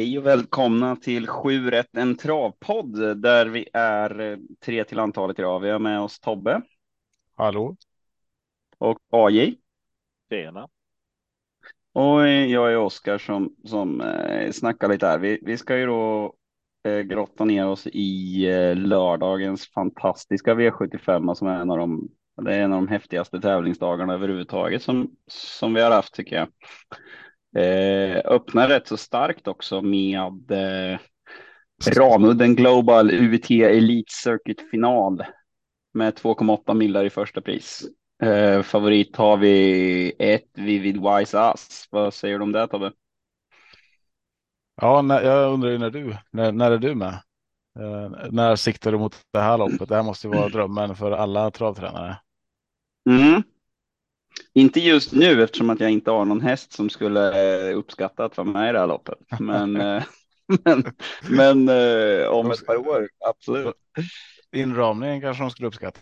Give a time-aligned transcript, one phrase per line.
[0.00, 5.38] Hej och välkomna till 7 rätt en travpodd där vi är eh, tre till antalet
[5.38, 5.60] idag.
[5.60, 6.62] Vi har med oss Tobbe.
[7.36, 7.76] Hallå.
[8.78, 9.58] Och AJ.
[10.30, 10.68] Tjena.
[11.92, 15.18] Och jag är Oskar som, som eh, snackar lite här.
[15.18, 16.34] Vi, vi ska ju då
[16.84, 22.08] eh, grotta ner oss i eh, lördagens fantastiska V75 som är en av de,
[22.42, 26.48] det är en av de häftigaste tävlingsdagarna överhuvudtaget som, som vi har haft tycker jag.
[27.56, 30.98] Eh, öppnar rätt så starkt också med eh,
[31.86, 35.24] Ramudden Global UVT Elite Circuit final
[35.94, 37.82] med 2,8 millar i första pris.
[38.22, 41.88] Eh, favorit har vi ett Vivid Wise Ass.
[41.90, 42.92] Vad säger du om det Tobbe?
[44.80, 47.14] Ja, när, jag undrar ju när du, när, när är du med?
[47.78, 49.88] Eh, när siktar du mot det här loppet?
[49.88, 52.16] Det här måste ju vara drömmen för alla travtränare.
[53.10, 53.42] Mm.
[54.52, 58.36] Inte just nu eftersom att jag inte har någon häst som skulle eh, uppskatta att
[58.36, 59.18] vara med i det här loppet.
[59.40, 60.02] Men, eh,
[60.64, 60.84] men,
[61.30, 63.74] men eh, om ett par år, absolut.
[64.52, 66.00] Inramningen kanske de skulle uppskatta.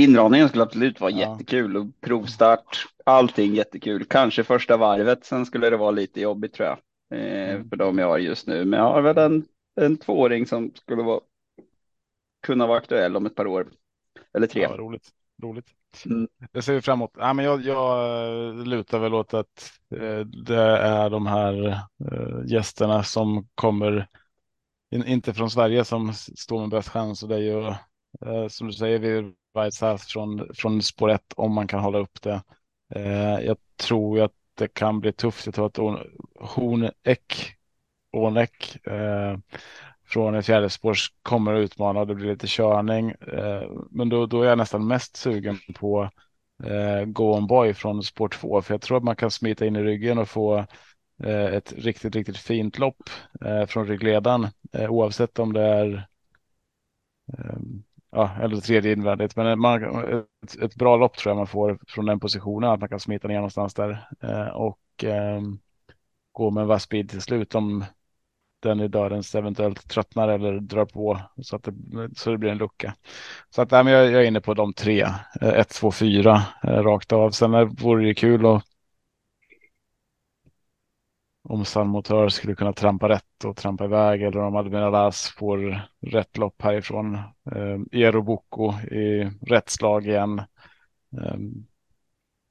[0.00, 1.18] Inramningen skulle absolut vara Ja.
[1.18, 4.04] jättekul och provstart, allting jättekul.
[4.04, 6.78] Kanske första varvet, sen skulle det vara lite jobbigt tror jag.
[7.14, 7.68] Mm.
[7.68, 8.64] för de jag har just nu.
[8.64, 9.44] Men jag har väl en,
[9.80, 11.20] en tvååring som skulle vara,
[12.46, 13.68] kunna vara aktuell om ett par år.
[14.34, 14.62] Eller tre.
[14.62, 15.08] Ja, roligt.
[15.40, 15.66] Roligt.
[16.06, 16.28] Mm.
[16.52, 17.10] Det ser vi framåt.
[17.18, 18.16] Ja, men jag, jag
[18.48, 21.68] eh, lutar väl åt att eh, det är de här
[22.12, 24.08] eh, gästerna som kommer
[24.94, 27.22] in, inte från Sverige som står med bäst chans.
[27.22, 27.66] Och det är ju
[28.26, 29.20] eh, som du säger, vi
[29.54, 32.42] White House från, från spår ett om man kan hålla upp det.
[33.42, 35.46] Jag tror att det kan bli tufft.
[35.46, 36.92] Jag tror att Horn-
[38.84, 39.38] eh,
[40.10, 43.10] från ett fjärde spår kommer att utmana och det blir lite körning.
[43.10, 46.10] Eh, men då, då är jag nästan mest sugen på
[46.64, 49.76] eh, Go On Boy från spår 2 för jag tror att man kan smita in
[49.76, 50.58] i ryggen och få
[51.24, 53.10] eh, ett riktigt, riktigt fint lopp
[53.44, 54.46] eh, från ryggledaren
[54.88, 56.06] oavsett om det är
[57.38, 59.36] ehm, ja, eller tredje invändigt.
[59.36, 59.84] Men man,
[60.42, 63.28] ett, ett bra lopp tror jag man får från den positionen att man kan smita
[63.28, 65.40] ner någonstans där eh, och eh,
[66.32, 67.84] gå med en vass speed till slut om
[68.60, 71.74] den i dörrens eventuellt tröttnar eller drar på så att det,
[72.16, 72.94] så det blir en lucka.
[73.50, 75.06] Så att, nej, men jag, jag är inne på de tre,
[75.40, 77.30] 1, 2, 4 rakt av.
[77.30, 78.64] Sen eh, vore det kul att
[81.42, 86.62] om Sunmotör skulle kunna trampa rätt och trampa iväg eller om Admiralas får rätt lopp
[86.62, 87.14] härifrån.
[87.54, 90.38] Eh, Eroboko i rätt slag igen.
[91.22, 91.36] Eh,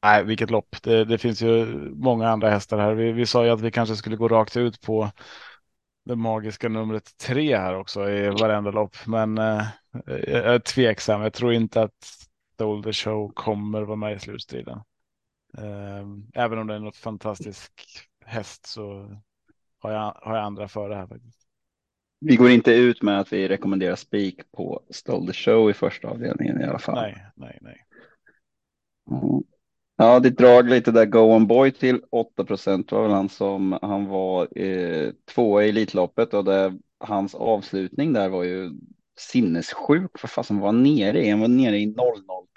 [0.04, 0.76] nej, vilket lopp.
[0.84, 1.66] Det, det finns ju
[1.96, 2.94] många andra hästar här.
[2.94, 5.12] Vi, vi sa ju att vi kanske skulle gå rakt ut på
[6.10, 8.96] det magiska numret tre här också i varenda lopp.
[9.08, 9.66] Men eh,
[10.06, 11.22] jag är tveksam.
[11.22, 12.28] Jag tror inte att
[12.84, 14.78] the Show kommer vara med i slutstriden.
[15.58, 17.72] Eh, även om det är något fantastisk
[18.26, 19.18] häst så
[19.80, 21.40] har jag, har jag andra för det här faktiskt.
[22.20, 26.08] Vi går inte ut med att vi rekommenderar spik på Stole the Show i första
[26.08, 26.96] avdelningen i alla fall.
[26.96, 27.86] Nej, nej, nej.
[29.12, 29.44] Mm.
[30.02, 33.80] Ja, ditt drag lite där Go On Boy till 8 procent var väl han som
[33.82, 38.72] han var eh, tvåa i Elitloppet och det, hans avslutning där var ju
[39.18, 40.20] sinnessjuk.
[40.20, 41.30] För fasen var han nere i?
[41.30, 41.96] Han var nere i 0-0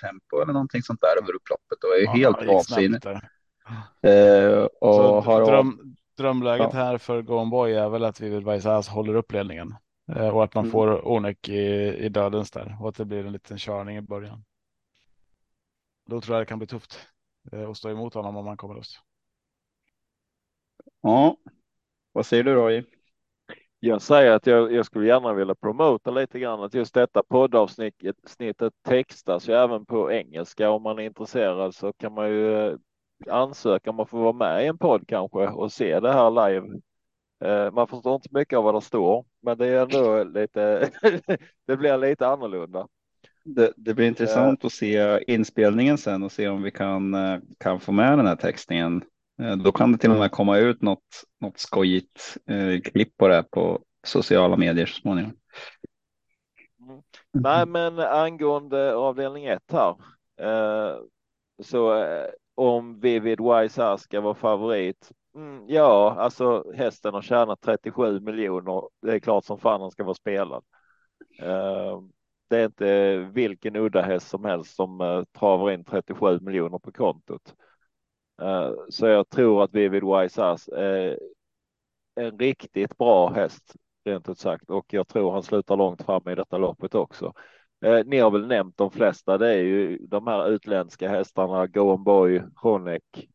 [0.02, 1.78] tempo eller någonting sånt där över upploppet.
[1.82, 3.22] Var ju Ja, helt snabbt
[4.02, 6.78] Eh, och Så har dröm, drömläget Ja.
[6.78, 9.74] här för Go On Boy är väl att vi vill Vaisas håller upp ledningen
[10.16, 10.72] eh, och att man Mm.
[10.72, 11.62] får Onek i,
[11.98, 14.44] i dödens där och att det blir en liten körning i början.
[16.06, 16.98] Då tror jag det kan bli tufft
[17.52, 18.98] eh, att stå emot honom om man kommer loss.
[21.00, 21.36] ja,
[22.12, 22.84] vad säger du Roy?
[23.80, 28.16] Jag säger att jag, jag skulle gärna vilja promota lite grann att just detta poddavsnittet
[28.26, 30.70] snittet textas ju även på engelska.
[30.70, 32.76] Om man är intresserad så kan man ju eh,
[33.30, 36.80] ansöka om att få vara med i en podd kanske och se det här live.
[37.44, 40.90] Eh, Man förstår inte mycket av vad det står, men det är ändå lite.
[41.66, 42.88] det blir lite annorlunda.
[43.44, 47.80] Det, det blir intressant att se inspelningen sen och se om vi kan, eh, kan
[47.80, 49.02] få med den här textningen.
[49.42, 53.28] Eh, Då kan det till och med komma ut något, något skojigt eh, klipp på
[53.28, 55.32] det på sociala medier så småningom.
[57.32, 59.96] Nej, men angående avdelning 1 här.
[60.40, 60.96] Eh,
[61.62, 65.10] så eh, om Vivid Wise här ska vara favorit.
[65.34, 68.82] Mm, ja, alltså hästen har tjänat 37 miljoner.
[69.02, 70.64] Det är klart som fan han ska vara spelad.
[72.52, 76.92] Det är inte vilken udda häst som helst som eh, travar in 37 miljoner på
[76.92, 77.54] kontot.
[78.42, 81.18] Eh, så jag tror att Vivid Wise Ass är
[82.14, 86.34] en riktigt bra häst rent ut sagt och jag tror han slutar långt fram i
[86.34, 87.32] detta loppet också.
[87.84, 89.38] Eh, ni har väl nämnt de flesta.
[89.38, 93.28] Det är ju de här utländska hästarna, Go On Boy, Honeck,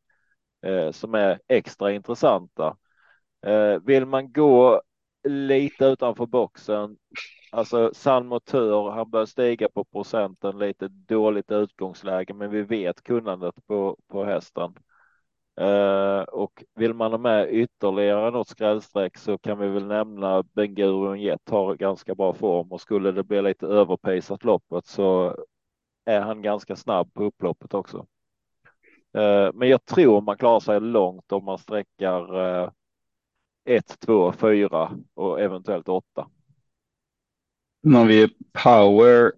[0.92, 2.78] som är extra intressanta.
[3.82, 4.82] Vill man gå
[5.24, 6.98] lite utanför boxen,
[7.52, 13.56] alltså sann Motör, han bör stiga på procenten, lite dåligt utgångsläge, men vi vet kunnandet
[13.68, 14.74] på, på hästen.
[15.62, 21.22] Uh, och vill man ha med ytterligare något skrällstreck så kan vi väl nämna Benguron
[21.22, 25.36] Jet har ganska bra form och skulle det bli lite överpejsat loppet så
[26.06, 27.98] är han ganska snabb på upploppet också.
[29.18, 32.70] Uh, men jag tror man klarar sig långt om man sträckar uh,
[33.66, 36.28] 1, 2, 4 och eventuellt 8.
[37.88, 38.30] Nu har vi
[38.64, 39.32] power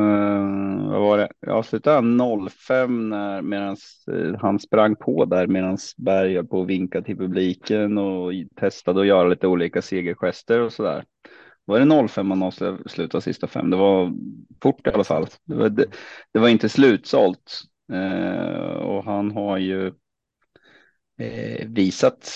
[0.00, 1.28] Uh, vad var det?
[1.40, 6.68] Jag slutade 05 när medans, uh, han sprang på där medan Berg höll på att
[6.68, 11.04] vinka till publiken och testade att göra lite olika segergester och så där.
[11.64, 13.70] Var det 05 man avslutade sista fem?
[13.70, 14.12] Det var
[14.62, 15.26] fort i alla fall.
[15.44, 15.86] Det var, det,
[16.32, 17.62] det var inte slutsålt
[17.92, 19.92] uh, och han har ju
[21.66, 22.32] visat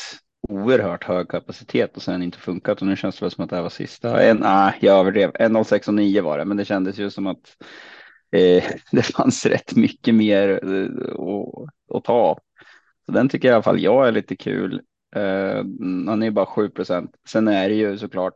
[0.49, 3.57] oerhört hög kapacitet och sen inte funkat och nu känns det väl som att det
[3.57, 4.23] här var sista.
[4.23, 5.31] En, nej, jag överdrev.
[5.31, 7.57] 1.06 och 9 var det, men det kändes ju som att
[8.33, 12.39] eh, det fanns rätt mycket mer eh, att ta.
[13.07, 14.81] Så den tycker jag i alla fall jag är lite kul.
[15.17, 17.11] Eh, mm, han är ju bara 7 procent.
[17.29, 18.35] Sen är det ju såklart,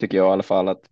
[0.00, 0.82] tycker jag i alla fall att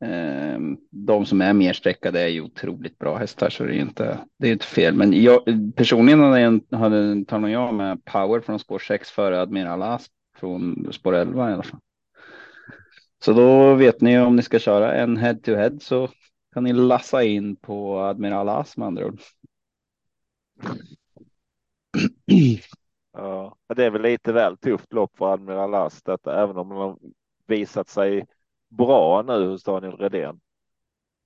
[0.00, 4.18] Ehm, de som är mer sträckade är ju otroligt bra hästar så det är inte,
[4.38, 4.94] det är inte fel.
[4.94, 5.42] Men jag,
[5.76, 10.88] personligen hade, jag, hade talat jag med power från spår 6 före Admiral Asp från
[10.92, 11.80] spår 11 i alla fall.
[13.24, 16.08] Så då vet ni om ni ska köra en head to head så
[16.54, 19.20] kan ni lassa in på Admiral Asp med andra ord.
[23.12, 26.98] Ja, det är väl lite väl tufft lopp för Admiral Asp detta, även om de
[27.46, 28.26] visat sig
[28.68, 30.40] bra nu hos Daniel Redén.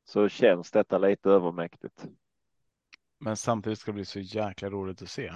[0.04, 2.04] Så känns detta lite övermäktigt.
[3.20, 5.32] Men samtidigt ska det bli så jäkla roligt att se.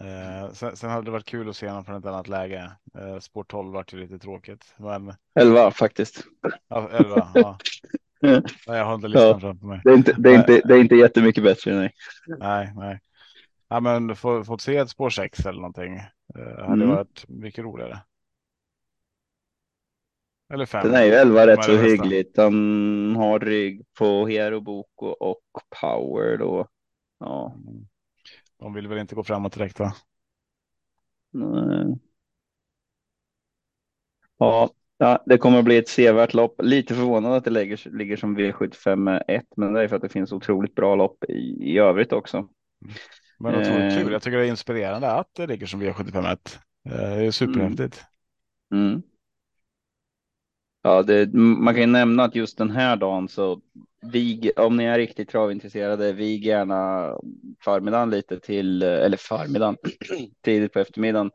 [0.00, 2.70] Eh, sen, sen, hade det varit kul att se honom från ett annat läge.
[2.98, 4.74] Eh, sport 12 vart ju lite tråkigt.
[4.76, 5.14] Men...
[5.34, 6.24] 11 faktiskt.
[6.68, 7.58] Ja, 11, ja.
[8.22, 9.80] Nej, jag har inte listan ja, framför mig.
[9.84, 11.74] Det är, inte, det, är inte, det är inte jättemycket bättre.
[11.74, 11.94] Nej,
[12.26, 12.72] nej.
[12.76, 13.00] nej.
[13.68, 15.96] Ja, men få, fått se ett spår 6 eller någonting.
[16.38, 16.88] Eh, hade mm.
[16.88, 17.98] varit mycket roligare.
[20.54, 20.86] Eller fem.
[20.86, 22.36] Den är ju 11 rätt så hyggligt.
[22.36, 25.42] Han har rygg på Hero Boko och
[25.80, 26.68] Power då.
[27.20, 27.54] Ja.
[27.56, 27.86] Mm.
[28.58, 29.94] De vill väl inte gå framåt direkt va?
[31.32, 31.98] Nej.
[34.38, 36.60] Ja, Ja, det kommer att bli ett sevärt lopp.
[36.62, 40.08] Lite förvånad att det ligger, ligger som V75 1, men det är för att det
[40.08, 42.48] finns otroligt bra lopp i, i övrigt också.
[43.38, 43.98] Men otroligt eh.
[43.98, 44.12] kul.
[44.12, 46.58] Jag tycker det är inspirerande att det ligger som V75 1.
[46.84, 48.04] Det är superhäftigt.
[48.72, 48.86] Mm.
[48.86, 49.02] Mm.
[50.86, 53.60] Ja, det, man kan ju nämna att just den här dagen så
[54.12, 57.10] vig, om ni är riktigt travintresserade, vig gärna
[57.64, 59.76] förmiddagen lite till, eller förmiddagen,
[60.44, 61.30] tidigt på eftermiddagen.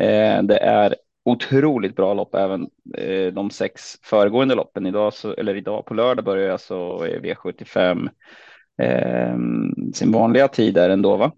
[0.00, 2.68] Eh, det är otroligt bra lopp även
[2.98, 4.86] eh, de sex föregående loppen.
[4.86, 8.08] Idag, så, eller idag på lördag börjar alltså V75
[8.82, 9.36] eh,
[9.94, 11.32] sin vanliga tid där ändå va?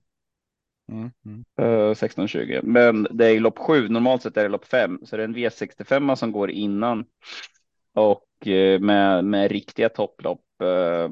[0.89, 1.45] Mm, mm.
[1.61, 2.61] Uh, 16.20.
[2.63, 3.89] Men det är lopp sju.
[3.89, 7.05] Normalt sett är det lopp fem, så det är en V65 som går innan
[7.95, 10.45] och uh, med, med riktiga topplopp.
[10.63, 11.11] Uh,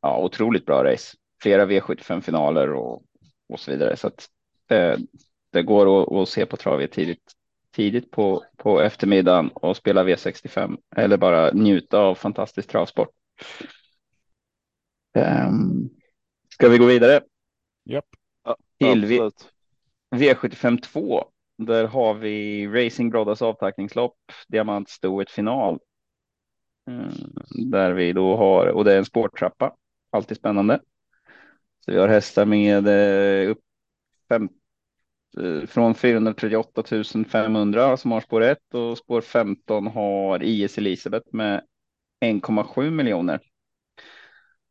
[0.00, 1.16] ja, otroligt bra race.
[1.42, 3.02] Flera V75 finaler och,
[3.48, 3.96] och så vidare.
[3.96, 4.28] Så att
[4.72, 5.04] uh,
[5.50, 7.34] det går att, att se på travet tidigt
[7.74, 13.08] tidigt på, på eftermiddagen och spela V65 eller bara njuta av fantastisk travsport.
[15.14, 15.90] Um,
[16.48, 17.20] ska vi gå vidare?
[17.84, 18.04] Japp.
[18.92, 19.30] Till v,
[20.14, 21.24] V75 2.
[21.58, 24.16] Där har vi Racing Brothers avtackningslopp,
[24.48, 25.78] diamantstoet final.
[26.90, 29.74] Um, där vi då har, och det är en sporttrappa,
[30.10, 30.80] alltid spännande.
[31.84, 33.60] Så vi har hästar med uh, upp
[34.28, 34.54] 50
[35.40, 36.82] Eh, från 438
[37.28, 41.64] 500 som har spår 1 och spår 15 har IS Elisabeth med
[42.24, 43.40] 1,7 miljoner.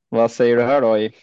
[0.10, 0.98] Vad säger du här då?
[0.98, 1.16] I?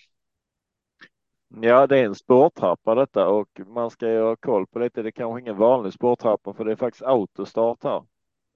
[1.54, 5.02] Ja, det är en spårtrappa detta och man ska ju ha koll på lite.
[5.02, 8.04] Det är kanske ingen vanlig spårtrappa för det är faktiskt autostart här.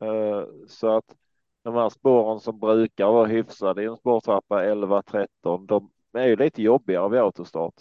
[0.03, 1.17] Eh, så att
[1.63, 6.37] de här spåren som brukar vara hyfsade i en spårtrappa 11 13, de är ju
[6.37, 7.75] lite jobbigare vid autostart.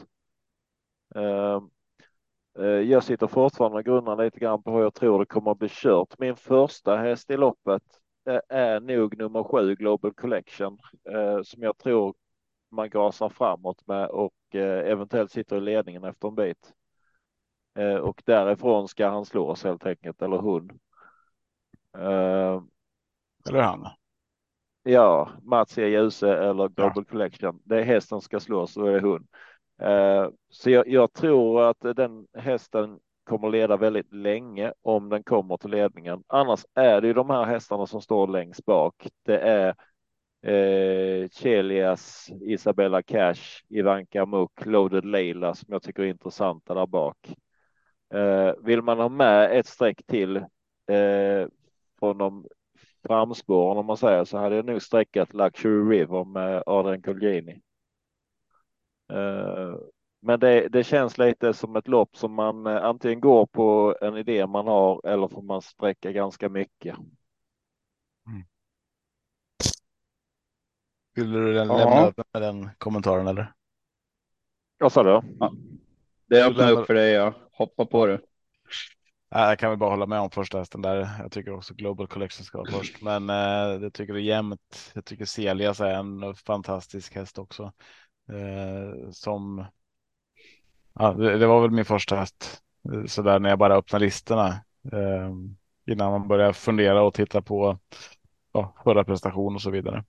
[1.16, 1.62] Eh,
[2.60, 5.60] eh, jag sitter fortfarande och grunnar lite grann på hur jag tror det kommer att
[5.60, 6.20] bli kört.
[6.20, 7.84] Min första häst i loppet
[8.50, 10.78] är nog nummer sju Global Collection
[11.44, 12.16] som jag tror
[12.74, 16.74] man gasar framåt med och eventuellt sitter i ledningen efter en bit.
[18.02, 20.80] Och därifrån ska han slås helt enkelt, eller hon.
[23.50, 23.88] Eller han.
[24.84, 25.88] Ja, Mats E.
[25.88, 27.04] Djuse eller Global ja.
[27.04, 27.62] Collection.
[27.64, 29.28] Det är hästen ska slås och det är hon.
[29.82, 35.58] Eh, så jag, jag, tror att den hästen kommer leda väldigt länge om den kommer
[35.58, 36.24] till ledningen.
[36.28, 39.08] Annars är det ju de här hästarna som står längst bak.
[39.26, 39.76] Det är
[40.44, 47.36] eh, Chelias, Isabella Cash, Ivanka Muk, Loaded Leila som jag tycker är intressanta där bak.
[48.14, 50.36] Eh, vill man ha med ett streck till
[50.88, 51.48] eh,
[52.00, 52.48] från de
[53.08, 57.62] framspåren om man säger så hade jag nog sträckat Luxury River med Adrian Colgjini.
[59.12, 59.76] Eh,
[60.22, 64.18] men det, det, känns lite som ett lopp som man eh, antingen går på en
[64.18, 66.96] idé man har eller får man sträcka ganska mycket.
[71.16, 72.14] Vill du lämna ja.
[72.34, 73.54] med den kommentaren eller?
[74.80, 75.22] Vad sa du?
[75.40, 75.54] Ja.
[76.26, 77.34] Det öppnar upp för dig, ja.
[77.52, 78.20] Hoppa på det.
[79.30, 81.10] Jag kan väl bara hålla med om första hästen där.
[81.20, 84.92] Jag tycker också Global Collection ska vara först, men eh, jag tycker det är jämnt.
[84.94, 87.72] Jag tycker Celias är en fantastisk häst också.
[88.30, 89.66] Eh, som.
[90.94, 92.62] Ja, det, det, var väl min första häst
[92.94, 94.48] eh, så där när jag bara öppnade listorna
[94.92, 95.32] eh,
[95.86, 97.80] innan man börjar fundera och titta på
[98.52, 100.04] ja, förra prestation och så vidare.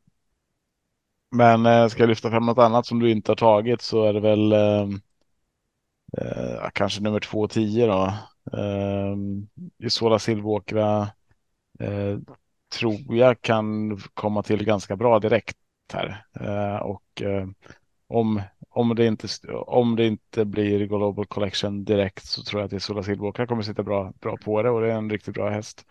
[1.31, 4.13] Men eh, ska jag lyfta fram något annat som du inte har tagit så är
[4.13, 5.01] det väl ehm,
[6.19, 8.05] eh, eh, kanske nummer två och tio då.
[8.59, 9.17] Eh,
[9.79, 11.09] Isola Silvåkra
[11.81, 12.19] eh,
[12.79, 15.57] tror jag kan komma till ganska bra direkt
[15.93, 16.27] här.
[16.41, 17.47] Eh, och eh,
[18.07, 22.73] om, om, det inte, om det inte blir Global Collection direkt så tror jag att
[22.73, 25.87] Isola Silvåkra kommer sitta bra, bra på det och det är en riktigt bra häst.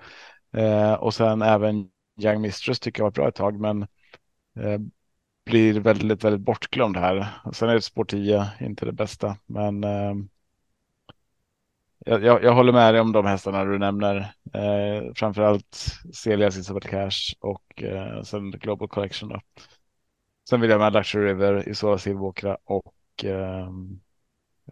[0.53, 1.89] Eh, och sen även
[2.21, 3.81] Young Mistress tycker jag var bra ett tag men
[4.59, 4.79] eh,
[5.45, 7.27] blir väldigt, väldigt bortglömd här.
[7.53, 10.13] Sen är spår 10 inte det bästa, men eh,
[12.05, 14.33] jag, jag, håller med dig om de hästarna du nämner.
[14.53, 19.29] Eh, framförallt Celias Isabel Cash och eh, sen Global Collection.
[19.29, 19.41] Då.
[20.49, 23.67] Sen vill jag med Luxury River, Isola Silvåkra och eh,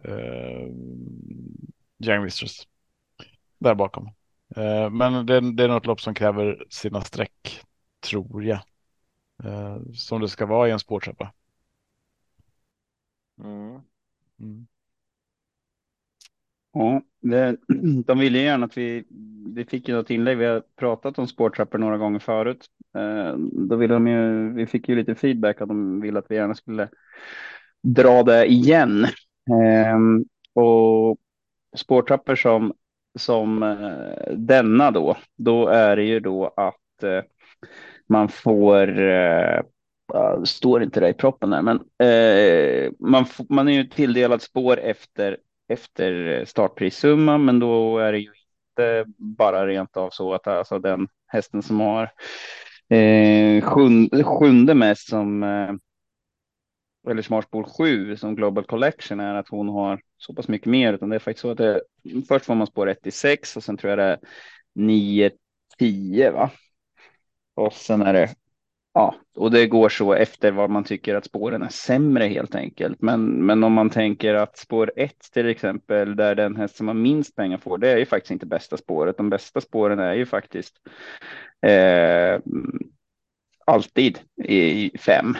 [0.04, 0.68] eh,
[2.06, 2.66] Young Mistress.
[3.58, 4.06] Där bakom.
[4.56, 7.60] Eh, men det, det är något lopp som kräver sina streck,
[8.00, 8.60] tror jag.
[9.44, 11.32] Eh, som det ska vara i en spårtrappa.
[13.38, 13.80] Mm.
[14.40, 14.66] Mm.
[16.72, 17.56] Ja, det,
[18.06, 19.04] de ville gärna att vi,
[19.54, 20.38] vi fick ju något inlägg.
[20.38, 22.66] Vi har pratat om spårtrappor några gånger förut.
[22.96, 26.34] Eh, då ville de ju, vi fick ju lite feedback att de ville att vi
[26.34, 26.88] gärna skulle
[27.82, 29.04] dra det igen.
[29.50, 29.98] Eh,
[30.62, 31.18] och
[31.76, 32.72] spårtrappor som,
[33.18, 37.22] som eh, denna då, då är det ju då att eh,
[38.12, 39.62] man får, äh,
[40.44, 41.76] står inte det i proppen där, men
[42.08, 45.36] äh, man, man är ju tilldelad spår efter,
[45.68, 48.30] efter startprissumma, men då är det ju
[48.70, 52.10] inte bara rent av så att alltså den hästen som har
[52.88, 55.72] eh, sjunde, sjunde mest som eh,
[57.10, 61.08] eller Smartspår 7 som Global Collection är att hon har så pass mycket mer, utan
[61.08, 61.82] det är faktiskt så att det,
[62.28, 64.18] först får man spår 1 till 6 och sen tror jag det är
[64.74, 65.30] 9,
[65.78, 66.50] 10 va?
[67.54, 68.34] Och sen är det,
[68.94, 73.02] ja, och det går så efter vad man tycker att spåren är sämre helt enkelt.
[73.02, 76.94] Men, men om man tänker att spår 1 till exempel, där den häst som har
[76.94, 79.16] minst pengar får, det är ju faktiskt inte bästa spåret.
[79.16, 80.74] De bästa spåren är ju faktiskt
[81.66, 82.40] eh,
[83.66, 85.36] alltid i fem.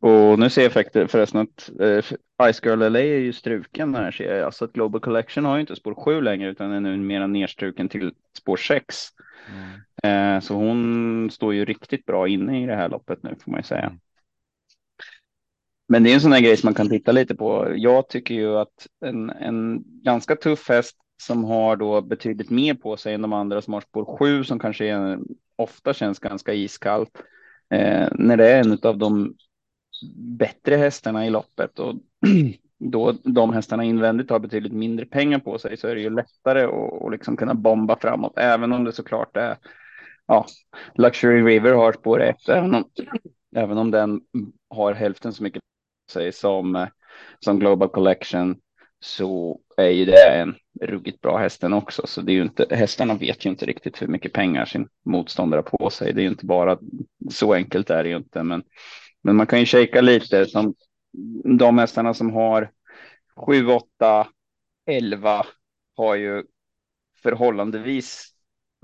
[0.00, 0.72] Och nu ser jag
[1.10, 2.04] förresten att eh,
[2.52, 4.44] Ice Girl LA är ju struken här ser jag.
[4.44, 8.12] Alltså att Global Collection har ju inte spår 7 längre utan är numera nedstruken till
[8.38, 9.08] spår 6.
[9.48, 9.80] Mm.
[10.04, 13.60] Eh, så hon står ju riktigt bra inne i det här loppet nu får man
[13.60, 13.98] ju säga.
[15.88, 17.72] Men det är en sån här grej som man kan titta lite på.
[17.76, 22.96] Jag tycker ju att en, en ganska tuff häst som har då betydligt mer på
[22.96, 25.18] sig än de andra som har spår 7 som kanske är,
[25.56, 27.22] ofta känns ganska iskallt.
[27.70, 29.34] Eh, när det är en av de
[30.38, 31.94] bättre hästarna i loppet och
[32.78, 36.64] då de hästarna invändigt har betydligt mindre pengar på sig så är det ju lättare
[36.64, 39.56] att liksom kunna bomba framåt, även om det såklart är
[40.26, 40.46] ja,
[40.94, 42.84] Luxury River har spår ett, även om,
[43.56, 44.20] även om den
[44.70, 45.62] har hälften så mycket
[46.06, 46.86] på sig som,
[47.40, 48.56] som Global Collection
[49.00, 52.06] så är ju det en ruggigt bra hästen också.
[52.06, 55.58] Så det är ju inte, hästarna vet ju inte riktigt hur mycket pengar sin motståndare
[55.58, 56.12] har på sig.
[56.12, 56.78] Det är ju inte bara
[57.30, 58.62] så enkelt är det ju inte, men,
[59.22, 60.74] men man kan ju shaka lite som
[61.58, 62.70] de hästarna som har
[63.46, 64.26] 7, 8,
[64.86, 65.46] 11
[65.96, 66.44] har ju
[67.22, 68.33] förhållandevis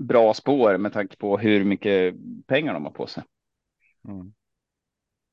[0.07, 2.15] bra spår med tanke på hur mycket
[2.47, 3.23] pengar de har på sig.
[4.07, 4.33] Mm.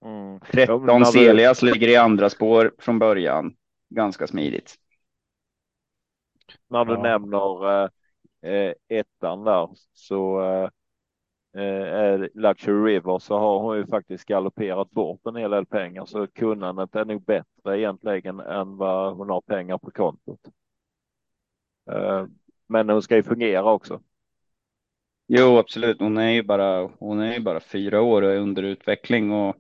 [0.05, 0.41] Mm.
[0.41, 3.57] 13 Celias ligger i andra spår från början.
[3.89, 4.75] Ganska smidigt.
[6.69, 7.03] När du ja.
[7.03, 7.91] nämner eh,
[8.43, 15.27] eh ettan där så eh, eh, Luxury River så har hon ju faktiskt galopperat bort
[15.27, 19.79] en hel del pengar så kunnandet är nog bättre egentligen än vad hon har pengar
[19.79, 20.41] på kontot.
[21.91, 22.27] Eh,
[22.67, 24.01] men hon ska ju fungera också.
[25.29, 26.01] Jo, absolut.
[26.01, 29.57] Hon är ju bara, hon är ju bara fyra år och är under utveckling och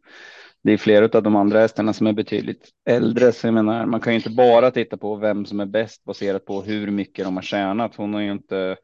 [0.62, 3.32] det är flera av de andra hästarna som är betydligt äldre.
[3.32, 6.44] Så jag menar, man kan ju inte bara titta på vem som är bäst baserat
[6.44, 7.96] på hur mycket de har tjänat.
[7.96, 8.76] Hon har ju inte,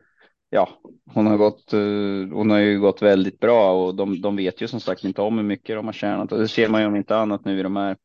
[0.50, 0.68] ja,
[1.14, 1.80] hon har gått, eh,
[2.36, 5.38] hon har ju gått väldigt bra och de, de vet ju som sagt inte om
[5.38, 7.62] hur mycket de har tjänat och det ser man ju om inte annat nu i
[7.62, 7.96] de här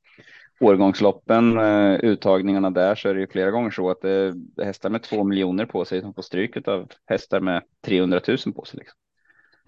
[0.59, 4.33] årgångsloppen, eh, uttagningarna där så är det ju flera gånger så att det är
[4.65, 8.65] hästar med två miljoner på sig som får stryket av hästar med 300 000 på
[8.65, 8.79] sig.
[8.79, 8.97] Liksom.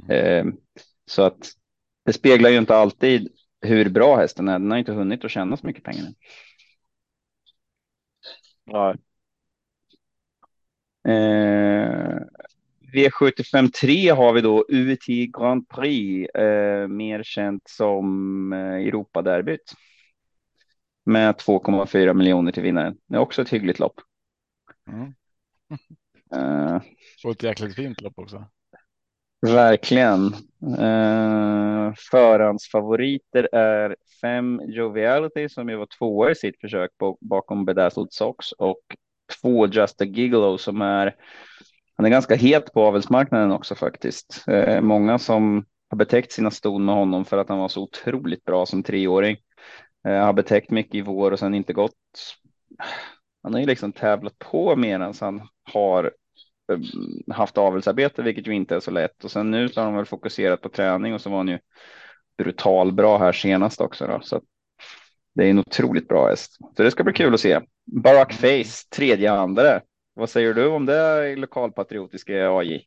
[0.09, 0.47] Mm.
[0.47, 0.53] Eh,
[1.05, 1.51] så att
[2.05, 3.27] det speglar ju inte alltid
[3.61, 4.59] hur bra hästen är.
[4.59, 6.05] Den har inte hunnit att tjäna så mycket pengar.
[8.65, 8.95] Nej.
[11.07, 12.19] Eh,
[12.93, 15.05] V75 3 har vi då UT
[15.37, 19.73] Grand Prix, eh, mer känt som eh, Europaderbyt.
[21.05, 22.97] Med 2,4 miljoner till vinnaren.
[23.07, 24.01] Det är också ett hyggligt lopp.
[24.87, 25.13] Mm.
[26.35, 26.81] uh,
[27.23, 28.45] Och ett jäkligt fint lopp också.
[29.41, 30.25] Verkligen.
[30.79, 38.51] Uh, förhandsfavoriter är fem Joviality som ju var tvåa i sitt försök bakom Bedazzled Sox
[38.51, 38.81] och
[39.41, 41.15] två Just a Gigolo som är
[41.95, 44.45] han är ganska het på avelsmarknaden också faktiskt.
[44.49, 48.43] Uh, många som har betäckt sina ston med honom för att han var så otroligt
[48.43, 49.37] bra som treåring.
[50.03, 51.93] Jag har betäckt mycket i vår och sen inte gått.
[53.43, 56.11] Han har ju liksom tävlat på medan han har
[56.71, 59.23] eh, haft avelsarbete, vilket ju inte är så lätt.
[59.23, 61.59] Och sen nu så har de väl fokuserat på träning och så var han ju
[62.37, 64.07] brutal bra här senast också.
[64.07, 64.19] Då.
[64.23, 64.41] Så
[65.35, 66.57] det är en otroligt bra häst.
[66.77, 67.59] Så det ska bli kul att se.
[68.03, 69.81] Barack Face, tredje andra.
[70.13, 72.85] Vad säger du om det i lokalpatriotiska AJ?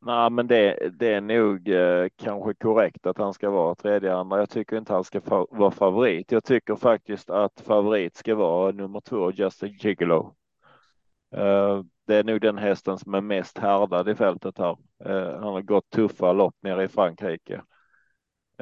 [0.00, 4.38] Nej, men det, det är nog eh, kanske korrekt att han ska vara tredje andra.
[4.38, 6.32] Jag tycker inte han ska fa vara favorit.
[6.32, 10.34] Jag tycker faktiskt att favorit ska vara nummer två, Justin Gigolo.
[11.34, 14.76] Eh, det är nog den hästen som är mest härdad i fältet här.
[15.04, 17.62] Eh, han har gått tuffa lopp nere i Frankrike.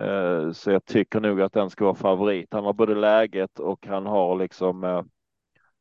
[0.01, 2.53] Eh, så jag tycker nog att den ska vara favorit.
[2.53, 5.03] Han har både läget och han har liksom eh,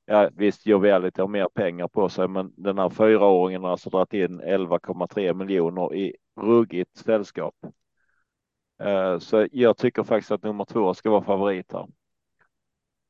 [0.06, 4.14] Ja, visst, Joviality har mer pengar på sig, men den här fyraåringen har alltså dragit
[4.14, 7.56] in 11,3 miljoner i ruggigt sällskap.
[8.80, 11.88] Eh, så jag tycker faktiskt att nummer två ska vara favorit här.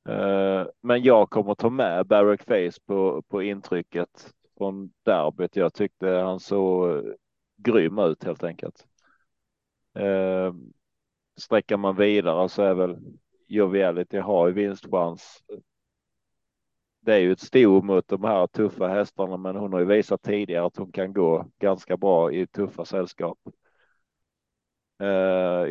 [0.10, 5.56] Eh, men jag kommer ta med Barrack Face på, på intrycket från derbyt.
[5.56, 7.14] Jag tyckte han såg eh,
[7.58, 8.86] grym ut helt enkelt.
[11.38, 12.98] Sträcker man vidare så är väl
[13.48, 15.44] Joviality har ju vinstchans.
[17.06, 20.22] Det är ju ett sto mot de här tuffa hästarna, men hon har ju visat
[20.22, 23.38] tidigare att hon kan gå ganska bra i tuffa sällskap.
[25.02, 25.08] Eh,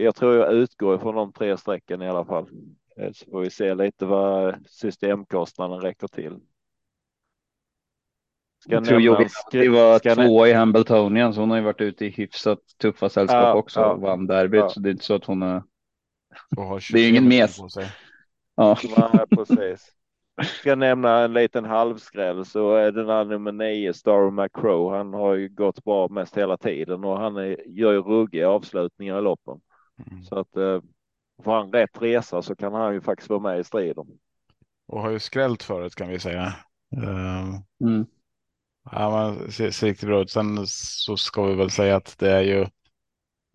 [0.03, 2.49] jag tror jag utgår från de tre strecken i alla fall.
[2.97, 6.39] Eh, så får vi se lite vad systemkostnaden räcker till.
[8.59, 9.29] Ska jag tror Jovi
[9.69, 13.55] var två i Hambletonian, så hon har ju varit ute i hyfsat tuffa sällskap ja,
[13.55, 14.61] också och vann derbyt.
[14.61, 14.69] Ja.
[14.69, 15.63] Så det är inte så att hon är.
[16.93, 17.59] det är ingen mes.
[18.57, 18.79] Ja.
[18.97, 19.95] ja, precis.
[20.43, 24.93] Ska jag nämna en liten halvskräll så är den här nummer nio, Star McCrow.
[24.93, 29.19] Han har ju gått bra mest hela tiden och han är, gör ju ruggiga avslutningar
[29.19, 29.61] i loppen.
[30.11, 30.23] Mm.
[30.23, 30.81] Så att eh,
[31.45, 34.07] får han rätt resa så kan han ju faktiskt vara med i striden.
[34.87, 36.55] Och har ju skrällt förut kan vi säga.
[36.97, 38.07] Uh, mm.
[38.91, 40.31] Ja, men ser, ser riktigt bra ut.
[40.31, 42.61] Sen så ska vi väl säga att det är ju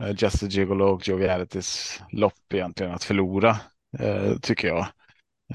[0.03, 3.57] eh, Just a Gigolo och Jovialities lopp egentligen att förlora,
[3.99, 4.87] eh, tycker jag.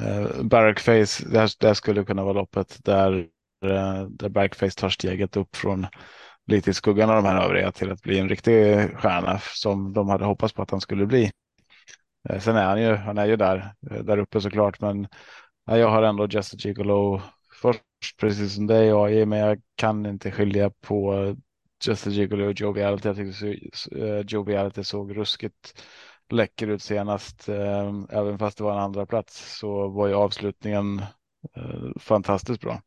[0.01, 3.13] Eh, Barrackface, det, här, det här skulle kunna vara loppet där,
[3.65, 5.87] eh, där Barrackface tar steget upp från
[6.47, 8.55] lite i skuggan av de här övriga till att bli en riktig
[8.97, 11.31] stjärna som de hade hoppats på att han skulle bli.
[12.29, 15.07] Eh, sen är han ju, han är ju där, eh, där uppe såklart, men
[15.71, 17.23] eh, jag har ändå Just a Gigolo
[17.63, 17.83] först
[18.21, 19.27] precis som dig A.J.
[19.27, 21.35] men jag kan inte skilja på
[21.87, 23.09] Just a Gigolo och Joviality.
[23.09, 23.47] Jag tyckte
[23.97, 25.83] uh, Joviality såg ruskigt
[26.31, 27.49] läcker ut senast.
[27.49, 30.99] Ehm, även fast det var en andra plats så var ju avslutningen
[31.57, 32.83] eh, fantastiskt bra.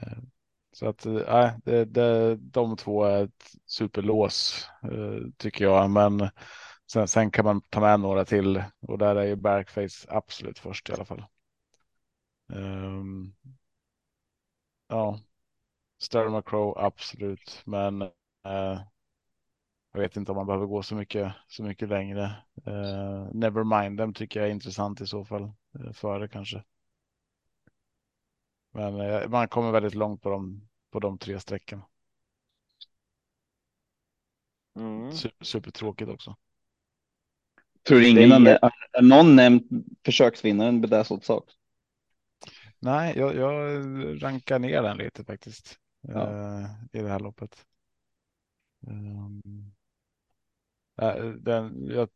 [0.00, 0.30] Ehm,
[0.72, 6.30] så att eh, nej, det, det, de två är ett superlås eh, tycker jag, men
[6.92, 10.90] sen, sen kan man ta med några till och där är ju Barkface absolut först
[10.90, 11.24] i alla fall.
[12.52, 13.32] Um,
[14.88, 15.20] Ja,
[15.98, 18.80] Sterling McCrow absolut, men uh,
[19.92, 22.24] jag vet inte om man behöver gå så mycket, så mycket längre.
[22.66, 25.42] Eh, Nevermind dem tycker jag är intressant i så fall
[25.78, 26.64] eh, före kanske.
[28.72, 31.82] Men eh, man kommer väldigt långt på de, på de tre strecken.
[34.76, 35.12] Mm.
[35.12, 36.36] Super, supertråkigt också.
[37.82, 38.58] Tror ingen är,
[38.92, 39.66] är någon nämnt
[40.04, 41.54] försöksvinnaren Bedazzled Sox?
[42.78, 46.22] Nej, jag, jag rankar ner den lite faktiskt Ja.
[46.22, 47.66] eh, i det här loppet.
[48.86, 49.72] Um,
[51.38, 52.08] den, jag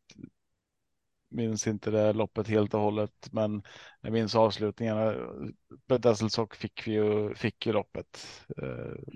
[1.29, 3.63] minns inte det loppet helt och hållet, men
[4.01, 5.15] jag minns avslutningarna.
[5.87, 8.27] Bedesselsock fick ju, fick ju loppet
[8.61, 9.15] eh,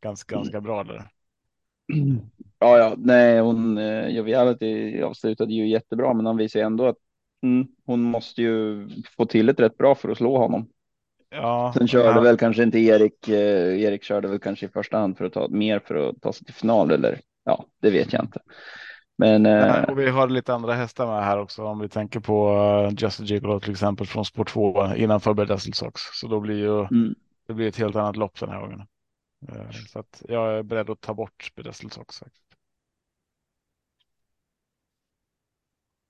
[0.00, 1.08] ganska, ganska bra där.
[2.58, 6.96] Ja, ja, nej, hon eh, Joviality avslutade ju jättebra, men han visar ju ändå att
[7.42, 10.68] mm, hon måste ju få till ett rätt bra för att slå honom.
[11.30, 13.28] Ja, Sen körde men- väl kanske inte Erik.
[13.28, 16.32] Eh, Erik körde väl kanske i första hand för att ta mer för att ta
[16.32, 18.40] sig till final eller ja, det vet jag inte.
[19.22, 22.20] Men Nej, eh, och vi har lite andra hästar med här också om vi tänker
[22.20, 22.54] på
[22.88, 26.00] uh, Just a Gigolo till exempel från sport 2 innanför Bedesselsox.
[26.12, 27.14] Så då blir ju mm,
[27.46, 28.80] det blir ett helt annat lopp den här gången.
[29.48, 32.18] Eh, Så att jag är beredd att ta bort Bedesselsox.
[32.18, 32.42] faktiskt.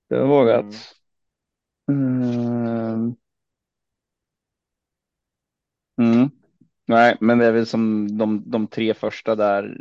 [0.09, 0.95] det var vågat.
[1.91, 3.15] Mm.
[5.97, 6.42] Mm.
[6.85, 9.77] Nej, men det är väl som de, de tre första där.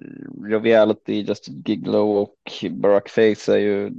[0.50, 2.36] Joviality, Just Giglo och
[2.70, 3.90] Barack Face är ju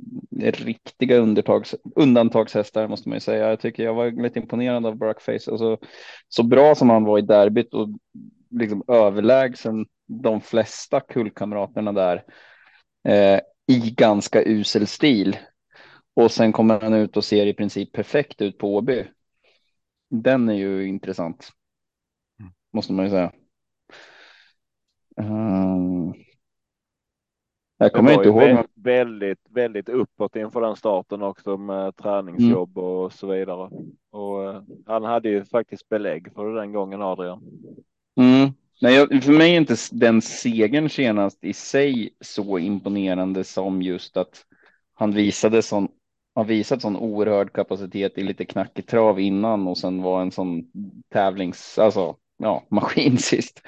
[0.42, 3.50] riktiga undantags, undantagshästar måste man ju säga.
[3.50, 5.52] Jag tycker jag var lite imponerad av Barack Face.
[5.52, 5.78] Alltså,
[6.28, 7.90] så bra som han var i derbyt och
[8.50, 12.24] liksom överlägsen de flesta kullkamraterna där
[13.08, 15.38] eh, i ganska usel stil.
[16.14, 19.06] Och sen kommer han ut och ser i princip perfekt ut på Åby.
[20.10, 21.50] Den är ju intressant.
[22.74, 23.32] Måste man ju säga.
[25.18, 26.14] Ehm,
[27.78, 28.42] jag kommer inte ihåg.
[28.42, 32.90] vä- väldigt, väldigt uppåt inför den starten också med träningsjobb Mm.
[32.90, 33.70] och så vidare.
[34.12, 37.42] Och eh, han hade ju faktiskt belägg för det den gången Adrian.
[38.18, 38.50] Mm.
[38.82, 44.18] Nej, jag, för mig är inte den segern senast i sig så imponerande som just
[44.18, 44.46] att
[44.94, 45.88] han visade sån,
[46.36, 50.64] har visat sån oerhörd kapacitet i lite knackig trav innan och sen var en sån
[51.10, 53.62] tävlings, alltså ja, maskin sist.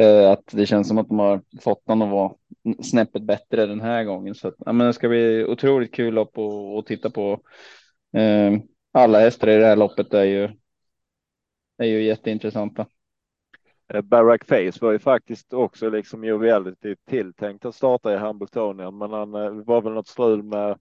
[0.00, 2.34] Eh, att det känns som att de har fått den att vara
[2.82, 4.34] snäppet bättre den här gången.
[4.34, 7.40] Så att, ja, men det ska bli otroligt kul lopp att, titta på.
[8.16, 8.52] Eh,
[8.92, 10.48] alla hästar i det här loppet är ju,
[11.78, 12.86] är ju jätteintressanta.
[13.94, 19.12] Eh, Barack Face var ju faktiskt också liksom joviality tilltänkt att starta i Hambletonian, men
[19.12, 20.78] han eh, var väl något strul med,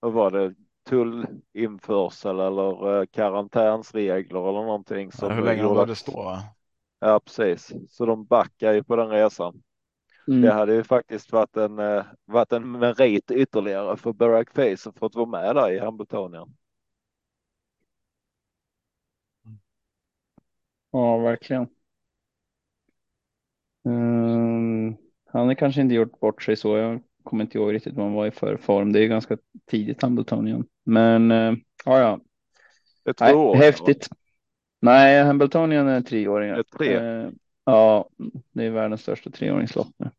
[0.00, 0.54] vad var det,
[0.86, 5.12] tullinförsel eller eh, karantänsregler eller någonting.
[5.12, 6.42] Som Hur länge de gjorde att- stå va?
[6.98, 7.72] Ja, precis.
[7.88, 9.62] Så de backar ju på den resan.
[10.28, 10.40] Mm.
[10.40, 14.98] Det hade ju faktiskt varit en, eh, varit en merit ytterligare för Barack Face att
[14.98, 16.54] fått vara med där i Hambletonian.
[20.90, 21.68] Ja, verkligen.
[23.84, 24.96] Ehm,
[25.26, 26.76] han har kanske inte gjort bort sig så.
[26.76, 28.92] Jag kommer inte ihåg riktigt vad han var i för form.
[28.92, 29.36] Det är ganska
[29.70, 30.64] tidigt Hambletonian.
[30.84, 32.20] Men uh, ja, ja.
[33.04, 33.54] Det Nej, jag.
[33.54, 34.08] häftigt.
[34.80, 36.54] Nej, Hambletonian är treåringar.
[36.54, 36.96] Det är tre.
[36.96, 37.30] Eh,
[37.64, 38.08] ja,
[38.52, 40.10] det är världens största treåringslopp nu.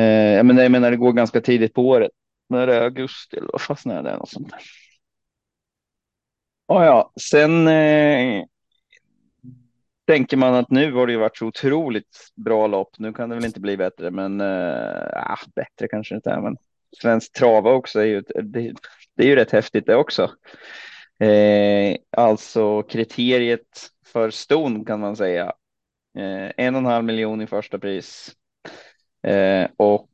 [0.00, 2.10] Eh, ja, men jag menar, det går ganska tidigt på året.
[2.48, 4.16] När det är augusti eller vad fasen är det?
[4.16, 4.60] Något sånt där.
[6.66, 8.44] Ja, ja, sen eh,
[10.08, 12.98] tänker man att nu har det ju varit så otroligt bra lopp.
[12.98, 16.40] Nu kan det väl inte bli bättre, men äh, bättre kanske inte är.
[16.40, 16.56] Men
[17.00, 18.74] svensk trava också är ju, det,
[19.16, 20.30] det är ju rätt häftigt det också.
[21.20, 25.44] Eh, alltså kriteriet för ston kan man säga.
[26.18, 28.32] Eh, en och en halv miljon i första pris.
[29.26, 30.10] Eh, och